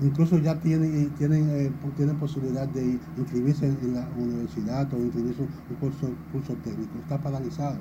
Incluso 0.02 0.38
ya 0.38 0.59
tienen, 0.61 1.11
tienen, 1.16 1.48
eh, 1.50 1.72
tienen 1.96 2.16
posibilidad 2.16 2.68
de 2.68 2.98
inscribirse 3.16 3.66
en 3.66 3.94
la 3.94 4.06
universidad 4.16 4.92
o 4.92 4.98
inscribirse 4.98 5.42
en 5.42 5.48
un 5.70 5.76
curso, 5.76 6.11
curso 6.32 6.54
técnico. 6.62 6.98
Está 6.98 7.18
paralizado. 7.18 7.78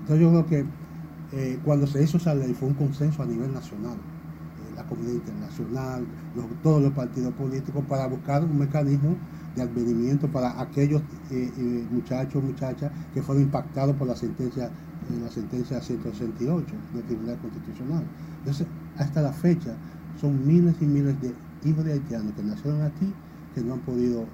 Entonces 0.00 0.20
yo 0.20 0.30
creo 0.30 0.46
que 0.46 0.66
eh, 1.32 1.58
cuando 1.64 1.86
se 1.86 2.02
hizo 2.02 2.16
esa 2.16 2.34
ley 2.34 2.52
fue 2.52 2.68
un 2.68 2.74
consenso 2.74 3.22
a 3.22 3.26
nivel 3.26 3.52
nacional 3.52 3.96
la 4.74 4.84
comunidad 4.84 5.14
internacional, 5.14 6.06
todos 6.62 6.82
los 6.82 6.92
partidos 6.92 7.32
políticos, 7.34 7.84
para 7.88 8.06
buscar 8.06 8.44
un 8.44 8.58
mecanismo 8.58 9.16
de 9.54 9.62
advenimiento 9.62 10.28
para 10.28 10.60
aquellos 10.60 11.02
eh, 11.30 11.50
eh, 11.56 11.86
muchachos, 11.90 12.42
muchachas 12.42 12.90
que 13.12 13.22
fueron 13.22 13.44
impactados 13.44 13.94
por 13.96 14.08
la 14.08 14.16
sentencia, 14.16 14.66
eh, 14.66 15.20
la 15.22 15.30
sentencia 15.30 15.80
168 15.80 16.74
del 16.94 17.04
Tribunal 17.04 17.38
Constitucional. 17.38 18.04
Entonces, 18.38 18.66
hasta 18.96 19.20
la 19.20 19.32
fecha, 19.32 19.74
son 20.20 20.46
miles 20.46 20.74
y 20.80 20.86
miles 20.86 21.20
de 21.20 21.34
hijos 21.64 21.84
de 21.84 21.92
haitianos 21.92 22.32
que 22.34 22.42
nacieron 22.42 22.82
aquí 22.82 23.12
que 23.54 23.60
no 23.60 23.74
han 23.74 23.80
podido 23.80 24.26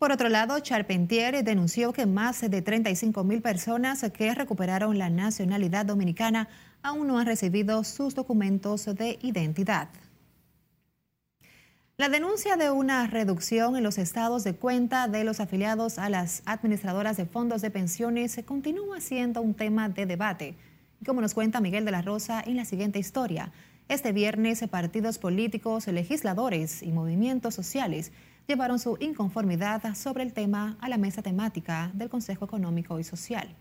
por 0.00 0.12
otro 0.12 0.30
lado, 0.30 0.58
Charpentier 0.60 1.44
denunció 1.44 1.92
que 1.92 2.06
más 2.06 2.40
de 2.40 2.62
35 2.62 3.22
mil 3.22 3.42
personas 3.42 4.02
que 4.14 4.34
recuperaron 4.34 4.96
la 4.96 5.10
nacionalidad 5.10 5.84
dominicana 5.84 6.48
aún 6.82 7.06
no 7.06 7.18
han 7.18 7.26
recibido 7.26 7.84
sus 7.84 8.14
documentos 8.14 8.86
de 8.86 9.18
identidad. 9.22 9.88
La 12.00 12.08
denuncia 12.08 12.56
de 12.56 12.70
una 12.70 13.06
reducción 13.08 13.76
en 13.76 13.82
los 13.82 13.98
estados 13.98 14.42
de 14.42 14.54
cuenta 14.54 15.06
de 15.06 15.22
los 15.22 15.38
afiliados 15.38 15.98
a 15.98 16.08
las 16.08 16.42
administradoras 16.46 17.18
de 17.18 17.26
fondos 17.26 17.60
de 17.60 17.70
pensiones 17.70 18.40
continúa 18.46 19.02
siendo 19.02 19.42
un 19.42 19.52
tema 19.52 19.90
de 19.90 20.06
debate. 20.06 20.56
Como 21.04 21.20
nos 21.20 21.34
cuenta 21.34 21.60
Miguel 21.60 21.84
de 21.84 21.90
la 21.90 22.00
Rosa 22.00 22.42
en 22.44 22.56
la 22.56 22.64
siguiente 22.64 22.98
historia, 22.98 23.52
este 23.88 24.12
viernes 24.12 24.66
partidos 24.70 25.18
políticos, 25.18 25.88
legisladores 25.88 26.82
y 26.82 26.90
movimientos 26.90 27.54
sociales 27.54 28.12
llevaron 28.46 28.78
su 28.78 28.96
inconformidad 29.00 29.94
sobre 29.94 30.22
el 30.22 30.32
tema 30.32 30.78
a 30.80 30.88
la 30.88 30.96
mesa 30.96 31.20
temática 31.20 31.90
del 31.92 32.08
Consejo 32.08 32.46
Económico 32.46 32.98
y 32.98 33.04
Social. 33.04 33.54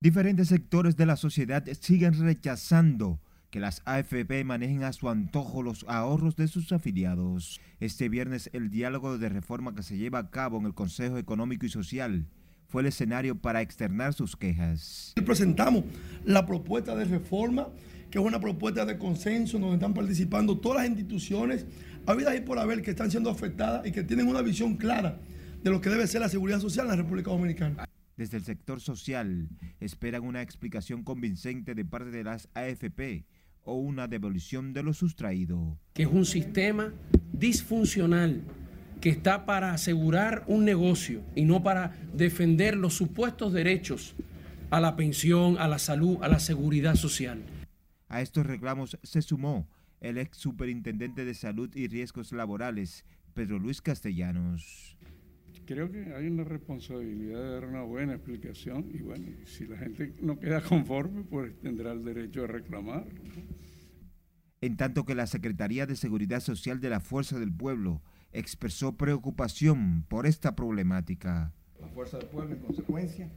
Diferentes 0.00 0.46
sectores 0.46 0.96
de 0.96 1.06
la 1.06 1.16
sociedad 1.16 1.64
siguen 1.80 2.14
rechazando 2.20 3.18
que 3.50 3.58
las 3.58 3.82
AFP 3.84 4.44
manejen 4.44 4.84
a 4.84 4.92
su 4.92 5.08
antojo 5.08 5.60
los 5.60 5.84
ahorros 5.88 6.36
de 6.36 6.46
sus 6.46 6.70
afiliados. 6.70 7.60
Este 7.80 8.08
viernes 8.08 8.48
el 8.52 8.70
diálogo 8.70 9.18
de 9.18 9.28
reforma 9.28 9.74
que 9.74 9.82
se 9.82 9.96
lleva 9.96 10.20
a 10.20 10.30
cabo 10.30 10.58
en 10.58 10.66
el 10.66 10.74
Consejo 10.74 11.18
Económico 11.18 11.66
y 11.66 11.70
Social 11.70 12.26
fue 12.68 12.82
el 12.82 12.88
escenario 12.88 13.40
para 13.40 13.60
externar 13.60 14.14
sus 14.14 14.36
quejas. 14.36 15.14
Presentamos 15.26 15.82
la 16.24 16.46
propuesta 16.46 16.94
de 16.94 17.04
reforma, 17.04 17.66
que 18.08 18.20
es 18.20 18.24
una 18.24 18.38
propuesta 18.38 18.84
de 18.84 18.98
consenso 18.98 19.58
donde 19.58 19.74
están 19.74 19.94
participando 19.94 20.58
todas 20.58 20.82
las 20.82 20.90
instituciones, 20.90 21.66
habidas 22.06 22.36
y 22.36 22.40
por 22.40 22.60
haber, 22.60 22.82
que 22.82 22.90
están 22.90 23.10
siendo 23.10 23.30
afectadas 23.30 23.84
y 23.84 23.90
que 23.90 24.04
tienen 24.04 24.28
una 24.28 24.42
visión 24.42 24.76
clara 24.76 25.18
de 25.60 25.70
lo 25.70 25.80
que 25.80 25.90
debe 25.90 26.06
ser 26.06 26.20
la 26.20 26.28
seguridad 26.28 26.60
social 26.60 26.86
en 26.86 26.90
la 26.92 26.96
República 26.96 27.32
Dominicana. 27.32 27.87
Desde 28.18 28.36
el 28.36 28.42
sector 28.42 28.80
social 28.80 29.48
esperan 29.78 30.24
una 30.24 30.42
explicación 30.42 31.04
convincente 31.04 31.76
de 31.76 31.84
parte 31.84 32.10
de 32.10 32.24
las 32.24 32.48
AFP 32.52 33.24
o 33.62 33.76
una 33.76 34.08
devolución 34.08 34.72
de 34.72 34.82
lo 34.82 34.92
sustraído. 34.92 35.78
Que 35.94 36.02
es 36.02 36.08
un 36.08 36.26
sistema 36.26 36.92
disfuncional 37.32 38.42
que 39.00 39.10
está 39.10 39.46
para 39.46 39.72
asegurar 39.72 40.42
un 40.48 40.64
negocio 40.64 41.22
y 41.36 41.44
no 41.44 41.62
para 41.62 41.96
defender 42.12 42.76
los 42.76 42.94
supuestos 42.94 43.52
derechos 43.52 44.16
a 44.70 44.80
la 44.80 44.96
pensión, 44.96 45.56
a 45.56 45.68
la 45.68 45.78
salud, 45.78 46.18
a 46.20 46.26
la 46.26 46.40
seguridad 46.40 46.96
social. 46.96 47.44
A 48.08 48.20
estos 48.20 48.44
reclamos 48.44 48.98
se 49.04 49.22
sumó 49.22 49.68
el 50.00 50.18
ex 50.18 50.38
superintendente 50.38 51.24
de 51.24 51.34
salud 51.34 51.70
y 51.76 51.86
riesgos 51.86 52.32
laborales, 52.32 53.04
Pedro 53.32 53.60
Luis 53.60 53.80
Castellanos. 53.80 54.97
Creo 55.68 55.92
que 55.92 56.14
hay 56.14 56.28
una 56.28 56.44
responsabilidad 56.44 57.42
de 57.42 57.50
dar 57.50 57.66
una 57.66 57.82
buena 57.82 58.14
explicación 58.14 58.90
y 58.90 59.02
bueno, 59.02 59.26
si 59.44 59.66
la 59.66 59.76
gente 59.76 60.14
no 60.18 60.40
queda 60.40 60.62
conforme, 60.66 61.24
pues 61.24 61.60
tendrá 61.60 61.92
el 61.92 62.02
derecho 62.02 62.44
a 62.44 62.46
reclamar. 62.46 63.04
En 64.62 64.78
tanto 64.78 65.04
que 65.04 65.14
la 65.14 65.26
Secretaría 65.26 65.84
de 65.84 65.94
Seguridad 65.94 66.40
Social 66.40 66.80
de 66.80 66.88
la 66.88 67.00
Fuerza 67.00 67.38
del 67.38 67.52
Pueblo 67.52 68.00
expresó 68.32 68.96
preocupación 68.96 70.06
por 70.08 70.24
esta 70.26 70.56
problemática. 70.56 71.52
La 71.78 71.88
Fuerza 71.88 72.16
del 72.16 72.28
Pueblo, 72.28 72.54
en 72.54 72.62
consecuencia, 72.62 73.28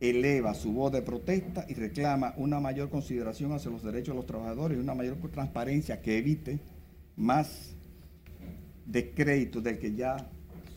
eleva 0.00 0.52
su 0.52 0.70
voz 0.70 0.92
de 0.92 1.00
protesta 1.00 1.64
y 1.66 1.72
reclama 1.72 2.34
una 2.36 2.60
mayor 2.60 2.90
consideración 2.90 3.52
hacia 3.52 3.70
los 3.70 3.82
derechos 3.82 4.14
de 4.14 4.16
los 4.16 4.26
trabajadores 4.26 4.76
y 4.76 4.82
una 4.82 4.94
mayor 4.94 5.16
transparencia 5.32 6.02
que 6.02 6.18
evite 6.18 6.58
más 7.16 7.74
descrédito 8.84 9.62
del 9.62 9.78
que 9.78 9.94
ya 9.94 10.30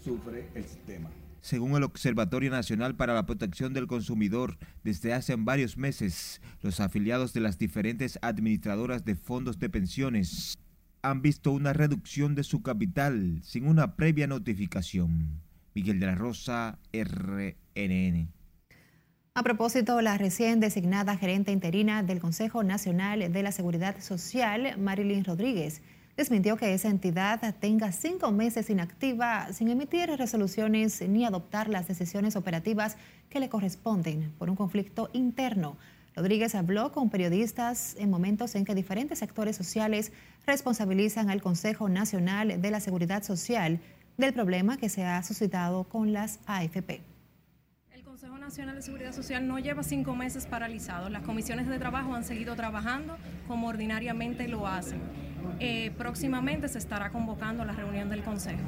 sufre 0.07 0.47
el 0.55 0.63
sistema. 0.63 1.09
Según 1.41 1.75
el 1.75 1.83
Observatorio 1.83 2.49
Nacional 2.49 2.95
para 2.95 3.13
la 3.13 3.25
Protección 3.25 3.73
del 3.73 3.87
Consumidor, 3.87 4.57
desde 4.83 5.13
hace 5.13 5.35
varios 5.37 5.77
meses, 5.77 6.41
los 6.61 6.79
afiliados 6.79 7.33
de 7.33 7.41
las 7.41 7.57
diferentes 7.57 8.17
administradoras 8.21 9.03
de 9.03 9.15
fondos 9.15 9.59
de 9.59 9.69
pensiones 9.69 10.57
han 11.01 11.21
visto 11.21 11.51
una 11.51 11.73
reducción 11.73 12.35
de 12.35 12.43
su 12.43 12.61
capital 12.61 13.39
sin 13.43 13.67
una 13.67 13.95
previa 13.95 14.27
notificación. 14.27 15.41
Miguel 15.73 15.99
de 15.99 16.05
la 16.05 16.15
Rosa, 16.15 16.79
RNN. 16.91 18.29
A 19.35 19.43
propósito, 19.43 20.01
la 20.01 20.17
recién 20.17 20.59
designada 20.59 21.17
gerente 21.17 21.51
interina 21.51 22.01
del 22.01 22.19
Consejo 22.19 22.63
Nacional 22.63 23.31
de 23.31 23.43
la 23.43 23.51
Seguridad 23.51 23.99
Social, 24.01 24.75
Marilyn 24.79 25.23
Rodríguez, 25.23 25.81
desmintió 26.17 26.57
que 26.57 26.73
esa 26.73 26.89
entidad 26.89 27.55
tenga 27.59 27.91
cinco 27.91 28.31
meses 28.31 28.71
inactiva 28.71 29.53
sin 29.53 29.69
emitir 29.69 30.09
resoluciones 30.09 31.07
ni 31.07 31.25
adoptar 31.25 31.69
las 31.69 31.87
decisiones 31.87 32.35
operativas 32.35 32.97
que 33.29 33.39
le 33.39 33.49
corresponden 33.49 34.33
por 34.39 34.49
un 34.49 34.55
conflicto 34.55 35.09
interno. 35.13 35.77
Rodríguez 36.15 36.55
habló 36.55 36.91
con 36.91 37.11
periodistas 37.11 37.95
en 37.99 38.09
momentos 38.09 38.55
en 38.55 38.65
que 38.65 38.73
diferentes 38.73 39.19
sectores 39.19 39.55
sociales 39.55 40.11
responsabilizan 40.47 41.29
al 41.29 41.43
Consejo 41.43 41.87
Nacional 41.87 42.59
de 42.59 42.71
la 42.71 42.79
Seguridad 42.79 43.21
Social 43.21 43.79
del 44.17 44.33
problema 44.33 44.77
que 44.77 44.89
se 44.89 45.05
ha 45.05 45.21
suscitado 45.21 45.83
con 45.83 46.13
las 46.13 46.39
AFP. 46.47 47.01
El 47.91 48.01
Consejo 48.01 48.39
Nacional 48.39 48.75
de 48.75 48.81
Seguridad 48.81 49.13
Social 49.13 49.47
no 49.47 49.59
lleva 49.59 49.83
cinco 49.83 50.15
meses 50.15 50.47
paralizado. 50.47 51.09
Las 51.09 51.21
comisiones 51.21 51.67
de 51.67 51.77
trabajo 51.77 52.15
han 52.15 52.23
seguido 52.23 52.55
trabajando 52.55 53.15
como 53.47 53.67
ordinariamente 53.67 54.47
lo 54.47 54.65
hacen 54.65 54.99
eh, 55.59 55.91
próximamente 55.97 56.67
se 56.67 56.77
estará 56.77 57.11
convocando 57.11 57.65
la 57.65 57.73
reunión 57.73 58.09
del 58.09 58.23
Consejo. 58.23 58.67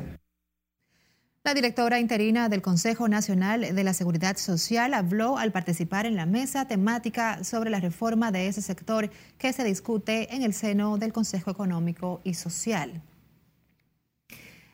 La 1.43 1.53
directora 1.53 1.99
interina 1.99 2.49
del 2.49 2.61
Consejo 2.61 3.07
Nacional 3.07 3.73
de 3.73 3.83
la 3.83 3.93
Seguridad 3.93 4.35
Social 4.37 4.93
habló 4.93 5.37
al 5.37 5.51
participar 5.51 6.05
en 6.05 6.15
la 6.15 6.25
mesa 6.25 6.67
temática 6.67 7.43
sobre 7.43 7.69
la 7.69 7.79
reforma 7.79 8.31
de 8.31 8.47
ese 8.47 8.61
sector 8.61 9.09
que 9.37 9.53
se 9.53 9.63
discute 9.63 10.35
en 10.35 10.43
el 10.43 10.53
seno 10.53 10.97
del 10.97 11.13
Consejo 11.13 11.49
Económico 11.49 12.19
y 12.23 12.33
Social. 12.33 13.01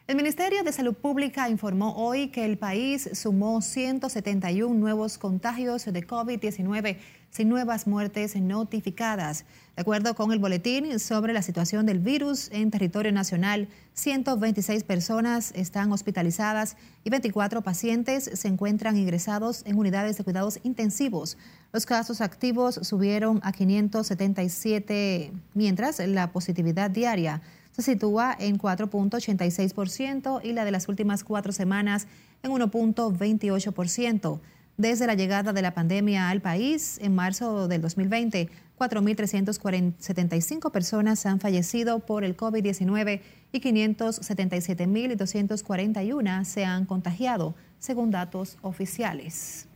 El 0.08 0.18
Ministerio 0.18 0.63
de 0.63 0.72
Salud 0.72 0.94
Pública 0.94 1.50
informó 1.50 1.96
hoy 1.96 2.28
que 2.28 2.46
el 2.46 2.60
país 2.60 3.10
sumó 3.13 3.60
171 3.60 4.72
nuevos 4.72 5.18
contagios 5.18 5.86
de 5.86 6.06
COVID-19 6.06 6.98
sin 7.32 7.50
nuevas 7.50 7.88
muertes 7.88 8.36
notificadas. 8.36 9.46
De 9.76 9.82
acuerdo 9.82 10.13
con 10.13 10.32
el 10.32 10.38
boletín 10.38 11.00
sobre 11.00 11.34
la 11.34 11.41
situación 11.41 11.88
del 11.88 11.98
virus 11.98 12.52
en 12.52 12.70
territorio 12.70 13.12
nacional, 13.12 13.68
126 13.96 14.84
personas 14.84 15.52
están 15.56 15.91
hospitalizadas 15.91 16.78
y 17.04 17.10
24 17.10 17.63
pacientes 17.63 18.30
se 18.32 18.48
encuentran 18.48 18.98
ingresados 18.98 19.63
en 19.65 19.76
unidades 19.76 20.20
de 20.20 20.24
cuidados 20.24 20.60
intensivos. 20.62 21.36
Los 21.74 21.88
casos 21.88 22.22
activos 22.22 22.76
subieron 22.84 23.39
a 23.41 23.52
577, 23.52 25.32
mientras 25.56 25.98
la 25.98 26.32
positividad 26.32 26.91
diaria 26.91 27.41
se 27.75 27.81
sitúa 27.81 28.38
en 28.39 28.57
4.86% 28.57 30.39
y 30.43 30.53
la 30.53 30.63
de 30.63 30.71
las 30.71 30.88
últimas 30.88 31.25
cuatro 31.25 31.51
semanas 31.51 32.07
en 32.41 32.51
1.28%. 32.51 34.39
Desde 34.77 35.07
la 35.07 35.15
llegada 35.15 35.51
de 35.51 35.61
la 35.61 35.73
pandemia 35.73 36.29
al 36.29 36.41
país 36.41 36.97
en 37.01 37.13
marzo 37.15 37.67
del 37.67 37.81
2020, 37.81 38.49
4.375 38.79 40.71
personas 40.71 41.25
han 41.25 41.41
fallecido 41.41 41.99
por 41.99 42.23
el 42.23 42.38
COVID-19 42.38 43.19
y 43.51 43.59
577.241 43.59 46.45
se 46.45 46.63
han 46.63 46.85
contagiado, 46.85 47.55
según 47.79 48.11
datos 48.11 48.57
oficiales. 48.61 49.67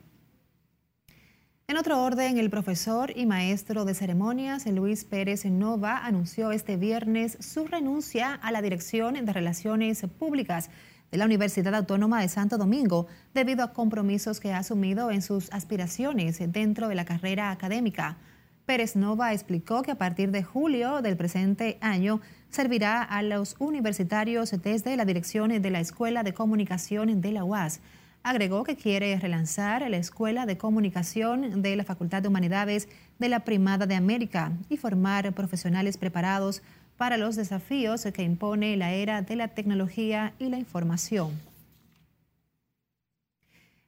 En 1.69 1.77
otro 1.77 2.01
orden, 2.01 2.39
el 2.39 2.49
profesor 2.49 3.13
y 3.15 3.27
maestro 3.27 3.85
de 3.85 3.93
ceremonias 3.93 4.65
Luis 4.65 5.05
Pérez 5.05 5.45
Nova 5.45 6.03
anunció 6.03 6.51
este 6.51 6.77
viernes 6.77 7.37
su 7.41 7.67
renuncia 7.67 8.33
a 8.33 8.51
la 8.51 8.63
Dirección 8.63 9.23
de 9.23 9.31
Relaciones 9.31 10.01
Públicas 10.17 10.71
de 11.11 11.19
la 11.19 11.25
Universidad 11.25 11.75
Autónoma 11.75 12.21
de 12.21 12.27
Santo 12.27 12.57
Domingo 12.57 13.05
debido 13.35 13.63
a 13.63 13.71
compromisos 13.71 14.39
que 14.39 14.51
ha 14.51 14.57
asumido 14.57 15.11
en 15.11 15.21
sus 15.21 15.53
aspiraciones 15.53 16.39
dentro 16.51 16.87
de 16.87 16.95
la 16.95 17.05
carrera 17.05 17.51
académica. 17.51 18.17
Pérez 18.65 18.95
Nova 18.95 19.31
explicó 19.33 19.83
que 19.83 19.91
a 19.91 19.97
partir 19.99 20.31
de 20.31 20.41
julio 20.41 21.03
del 21.03 21.17
presente 21.17 21.77
año 21.81 22.19
servirá 22.49 23.03
a 23.03 23.21
los 23.21 23.55
universitarios 23.59 24.55
desde 24.63 24.97
la 24.97 25.05
dirección 25.05 25.61
de 25.61 25.69
la 25.69 25.81
Escuela 25.81 26.23
de 26.23 26.33
Comunicación 26.33 27.21
de 27.21 27.31
la 27.31 27.43
UAS. 27.43 27.79
Agregó 28.21 28.63
que 28.63 28.75
quiere 28.75 29.17
relanzar 29.17 29.89
la 29.89 29.97
Escuela 29.97 30.45
de 30.45 30.57
Comunicación 30.57 31.61
de 31.61 31.75
la 31.75 31.85
Facultad 31.85 32.21
de 32.21 32.27
Humanidades 32.27 32.89
de 33.17 33.29
la 33.29 33.45
Primada 33.45 33.85
de 33.85 33.95
América 33.95 34.51
y 34.69 34.77
formar 34.77 35.33
profesionales 35.33 35.97
preparados 35.97 36.61
para 36.97 37.15
los 37.15 37.37
desafíos 37.37 38.05
que 38.13 38.23
impone 38.23 38.75
la 38.75 38.91
era 38.91 39.21
de 39.21 39.35
la 39.37 39.47
tecnología 39.47 40.33
y 40.37 40.49
la 40.49 40.57
información. 40.57 41.31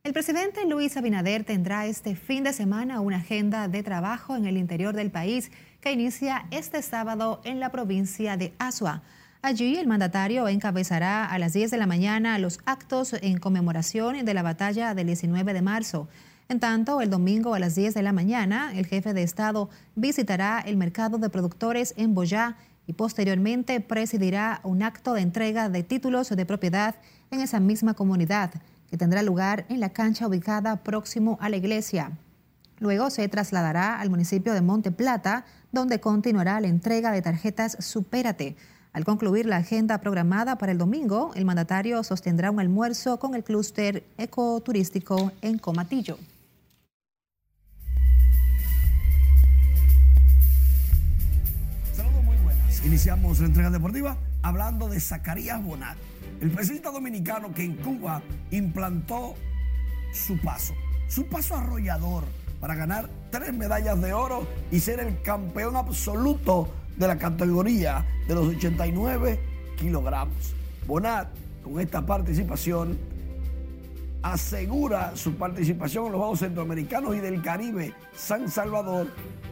El 0.04 0.14
presidente 0.14 0.66
Luis 0.66 0.98
Abinader 0.98 1.44
tendrá 1.44 1.86
este 1.86 2.16
fin 2.16 2.44
de 2.44 2.54
semana 2.54 3.02
una 3.02 3.18
agenda 3.18 3.68
de 3.68 3.84
trabajo 3.84 4.36
en 4.36 4.48
el 4.48 4.58
interior 4.58 4.96
del 4.96 5.12
país 5.12 5.52
que 5.80 5.92
inicia 5.92 6.48
este 6.50 6.82
sábado 6.82 7.40
en 7.44 7.60
la 7.60 7.70
provincia 7.70 8.36
de 8.36 8.54
Asua. 8.58 9.04
Allí 9.44 9.76
el 9.78 9.88
mandatario 9.88 10.48
encabezará 10.48 11.26
a 11.26 11.40
las 11.40 11.54
10 11.54 11.72
de 11.72 11.78
la 11.78 11.88
mañana 11.88 12.38
los 12.38 12.60
actos 12.66 13.14
en 13.14 13.40
conmemoración 13.40 14.24
de 14.24 14.34
la 14.36 14.44
batalla 14.44 14.94
del 14.94 15.08
19 15.08 15.54
de 15.56 15.62
marzo. 15.64 16.08
En 16.48 16.60
tanto, 16.60 17.02
el 17.02 17.10
domingo 17.10 17.56
a 17.56 17.60
las 17.60 17.74
10 17.74 17.96
de 17.96 18.04
la 18.04 18.14
mañana, 18.14 18.72
el 18.76 18.86
jefe 18.86 19.16
de 19.16 19.24
Estado 19.24 19.72
visitará 19.96 20.60
el 20.60 20.78
mercado 20.78 21.18
de 21.18 21.32
productores 21.32 21.96
en 21.98 22.14
Boyá 22.14 22.56
y 22.86 22.94
posteriormente 22.94 23.80
presidirá 23.82 24.60
un 24.64 24.84
acto 24.84 25.14
de 25.14 25.22
entrega 25.22 25.70
de 25.70 25.82
títulos 25.82 26.30
de 26.30 26.46
propiedad 26.46 26.96
en 27.32 27.40
esa 27.40 27.60
misma 27.60 27.96
comunidad, 27.96 28.52
que 28.92 28.98
tendrá 28.98 29.24
lugar 29.24 29.66
en 29.70 29.80
la 29.80 29.90
cancha 29.90 30.28
ubicada 30.28 30.84
próximo 30.84 31.40
a 31.42 31.50
la 31.50 31.58
iglesia. 31.58 32.12
Luego 32.78 33.10
se 33.10 33.28
trasladará 33.28 34.00
al 34.00 34.12
municipio 34.12 34.54
de 34.54 34.62
Monte 34.62 34.92
Plata, 34.92 35.46
donde 35.72 36.00
continuará 36.00 36.60
la 36.60 36.68
entrega 36.68 37.12
de 37.12 37.24
tarjetas 37.24 37.78
Supérate. 37.80 38.56
Al 38.94 39.06
concluir 39.06 39.46
la 39.46 39.56
agenda 39.56 40.00
programada 40.00 40.58
para 40.58 40.74
el 40.74 40.78
domingo, 40.78 41.32
el 41.36 41.46
mandatario 41.46 42.04
sostendrá 42.04 42.52
un 42.52 42.60
almuerzo 42.60 43.20
con 43.20 43.36
el 43.36 43.44
clúster 43.44 44.04
ecoturístico 44.18 45.32
en 45.42 45.60
Comatillo. 45.60 46.18
Saludos 51.94 52.22
muy 52.22 52.36
buenas. 52.44 52.86
Iniciamos 52.86 53.40
la 53.40 53.46
entrega 53.46 53.70
deportiva 53.70 54.18
hablando 54.42 54.90
de 54.90 55.00
Zacarías 55.00 55.64
Bonat, 55.64 55.98
el 56.42 56.52
presidente 56.52 56.92
dominicano 56.92 57.54
que 57.54 57.64
en 57.64 57.78
Cuba 57.78 58.22
implantó 58.50 59.36
su 60.14 60.38
paso, 60.42 60.74
su 61.08 61.28
paso 61.28 61.56
arrollador 61.56 62.26
para 62.60 62.76
ganar 62.76 63.10
tres 63.32 63.54
medallas 63.54 64.02
de 64.02 64.12
oro 64.12 64.46
y 64.70 64.82
ser 64.82 65.00
el 65.00 65.22
campeón 65.22 65.78
absoluto 65.78 66.68
de 67.02 67.08
la 67.08 67.18
categoría 67.18 68.06
de 68.28 68.36
los 68.36 68.48
89 68.48 69.40
kilogramos. 69.76 70.54
Bonat, 70.86 71.30
con 71.64 71.80
esta 71.80 72.06
participación, 72.06 72.96
asegura 74.22 75.16
su 75.16 75.34
participación 75.34 76.06
en 76.06 76.12
los 76.12 76.20
Juegos 76.20 76.40
Centroamericanos 76.40 77.16
y 77.16 77.20
del 77.20 77.42
Caribe 77.42 77.96
San 78.16 78.48
Salvador 78.50 79.08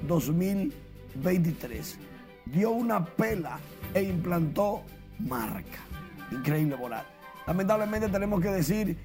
2023. 0.07 1.97
Dio 2.45 2.69
una 2.69 3.03
pela 3.03 3.57
e 3.95 4.03
implantó 4.03 4.83
marca. 5.17 5.79
Increíble 6.31 6.75
Bonat. 6.75 7.05
Lamentablemente 7.47 8.09
tenemos 8.09 8.41
que 8.41 8.49
decir 8.49 8.95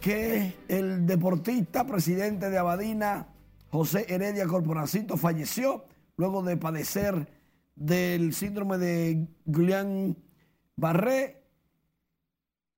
que 0.00 0.54
el 0.68 1.04
deportista 1.04 1.84
presidente 1.84 2.48
de 2.48 2.58
Abadina, 2.58 3.26
José 3.72 4.06
Heredia 4.08 4.46
Corporacito, 4.46 5.16
falleció 5.16 5.84
luego 6.16 6.44
de 6.44 6.56
padecer 6.56 7.41
del 7.74 8.34
síndrome 8.34 8.78
de 8.78 9.28
Guillain-Barré 9.46 11.42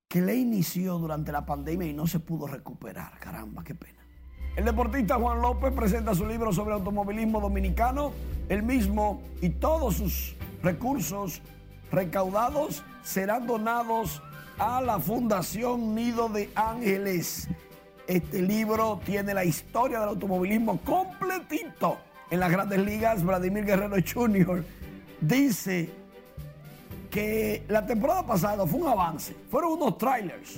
que 0.07 0.21
le 0.21 0.35
inició 0.35 0.97
durante 0.97 1.31
la 1.31 1.45
pandemia 1.45 1.87
y 1.87 1.93
no 1.93 2.07
se 2.07 2.19
pudo 2.19 2.47
recuperar. 2.47 3.19
Caramba, 3.19 3.63
qué 3.63 3.75
pena. 3.75 4.01
El 4.55 4.63
deportista 4.63 5.15
Juan 5.15 5.41
López 5.41 5.73
presenta 5.73 6.15
su 6.15 6.25
libro 6.25 6.53
sobre 6.53 6.73
automovilismo 6.73 7.41
dominicano. 7.41 8.13
El 8.47 8.63
mismo 8.63 9.21
y 9.41 9.49
todos 9.49 9.97
sus 9.97 10.35
recursos 10.63 11.41
recaudados 11.91 12.83
serán 13.03 13.47
donados 13.47 14.21
a 14.57 14.79
la 14.79 14.99
Fundación 14.99 15.93
Nido 15.93 16.29
de 16.29 16.49
Ángeles. 16.55 17.49
Este 18.07 18.41
libro 18.41 19.01
tiene 19.05 19.33
la 19.33 19.43
historia 19.43 19.99
del 19.99 20.09
automovilismo 20.09 20.79
completito 20.81 21.97
en 22.29 22.39
las 22.39 22.51
grandes 22.51 22.79
ligas. 22.79 23.23
Vladimir 23.23 23.65
Guerrero 23.65 23.97
Jr 23.97 24.63
dice 25.27 25.89
que 27.09 27.63
la 27.67 27.85
temporada 27.85 28.25
pasada 28.25 28.65
fue 28.65 28.81
un 28.81 28.87
avance, 28.87 29.35
fueron 29.49 29.73
unos 29.73 29.97
trailers, 29.97 30.57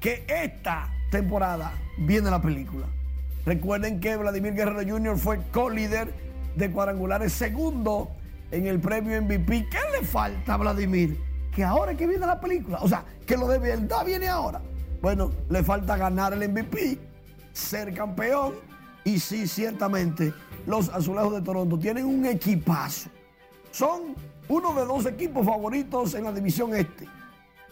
que 0.00 0.24
esta 0.28 0.90
temporada 1.10 1.72
viene 1.98 2.30
la 2.30 2.40
película. 2.40 2.86
Recuerden 3.44 4.00
que 4.00 4.16
Vladimir 4.16 4.54
Guerrero 4.54 4.96
Jr. 4.96 5.18
fue 5.18 5.40
co-líder 5.50 6.12
de 6.56 6.70
cuadrangulares 6.70 7.32
segundo 7.32 8.10
en 8.50 8.66
el 8.66 8.80
premio 8.80 9.20
MVP. 9.20 9.68
¿Qué 9.68 9.78
le 9.98 10.06
falta 10.06 10.54
a 10.54 10.56
Vladimir? 10.58 11.18
Que 11.54 11.64
ahora 11.64 11.94
que 11.94 12.06
viene 12.06 12.26
la 12.26 12.40
película, 12.40 12.78
o 12.80 12.88
sea, 12.88 13.04
que 13.26 13.36
lo 13.36 13.48
de 13.48 13.58
verdad 13.58 14.04
viene 14.04 14.28
ahora. 14.28 14.60
Bueno, 15.00 15.30
le 15.48 15.62
falta 15.64 15.96
ganar 15.96 16.32
el 16.32 16.48
MVP, 16.48 16.98
ser 17.52 17.92
campeón 17.92 18.54
y 19.04 19.18
sí, 19.18 19.48
ciertamente, 19.48 20.32
los 20.66 20.88
azulejos 20.90 21.34
de 21.34 21.40
Toronto 21.42 21.78
tienen 21.78 22.06
un 22.06 22.24
equipazo 22.26 23.10
son 23.72 24.14
uno 24.48 24.74
de 24.74 24.84
dos 24.84 25.06
equipos 25.06 25.44
favoritos 25.44 26.14
en 26.14 26.24
la 26.24 26.32
división 26.32 26.74
este. 26.76 27.08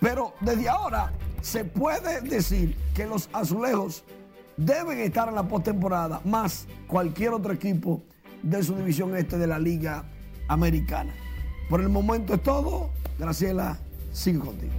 Pero 0.01 0.35
desde 0.41 0.69
ahora 0.69 1.13
se 1.43 1.65
puede 1.65 2.21
decir 2.23 2.77
que 2.95 3.07
los 3.07 3.29
azulejos 3.33 4.03
deben 4.57 4.99
estar 5.01 5.29
en 5.29 5.35
la 5.35 5.43
postemporada, 5.43 6.21
más 6.25 6.67
cualquier 6.87 7.31
otro 7.31 7.53
equipo 7.53 8.03
de 8.43 8.63
su 8.63 8.75
división 8.75 9.17
este 9.17 9.39
de 9.39 9.47
la 9.47 9.59
Liga 9.59 10.05
Americana. 10.49 11.13
Por 11.69 11.81
el 11.81 11.89
momento 11.89 12.35
es 12.35 12.43
todo. 12.43 12.91
Graciela, 13.19 13.79
sigo 14.13 14.47
contigo. 14.47 14.73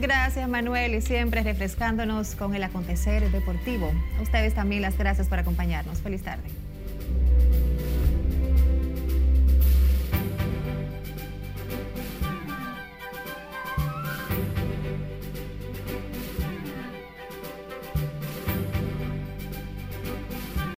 Gracias 0.00 0.48
Manuel 0.48 0.94
y 0.94 1.00
siempre 1.00 1.42
refrescándonos 1.42 2.34
con 2.34 2.54
el 2.54 2.64
acontecer 2.64 3.30
deportivo. 3.30 3.92
A 4.18 4.22
ustedes 4.22 4.54
también 4.54 4.82
las 4.82 4.98
gracias 4.98 5.28
por 5.28 5.38
acompañarnos. 5.38 6.00
Feliz 6.00 6.22
tarde. 6.22 6.63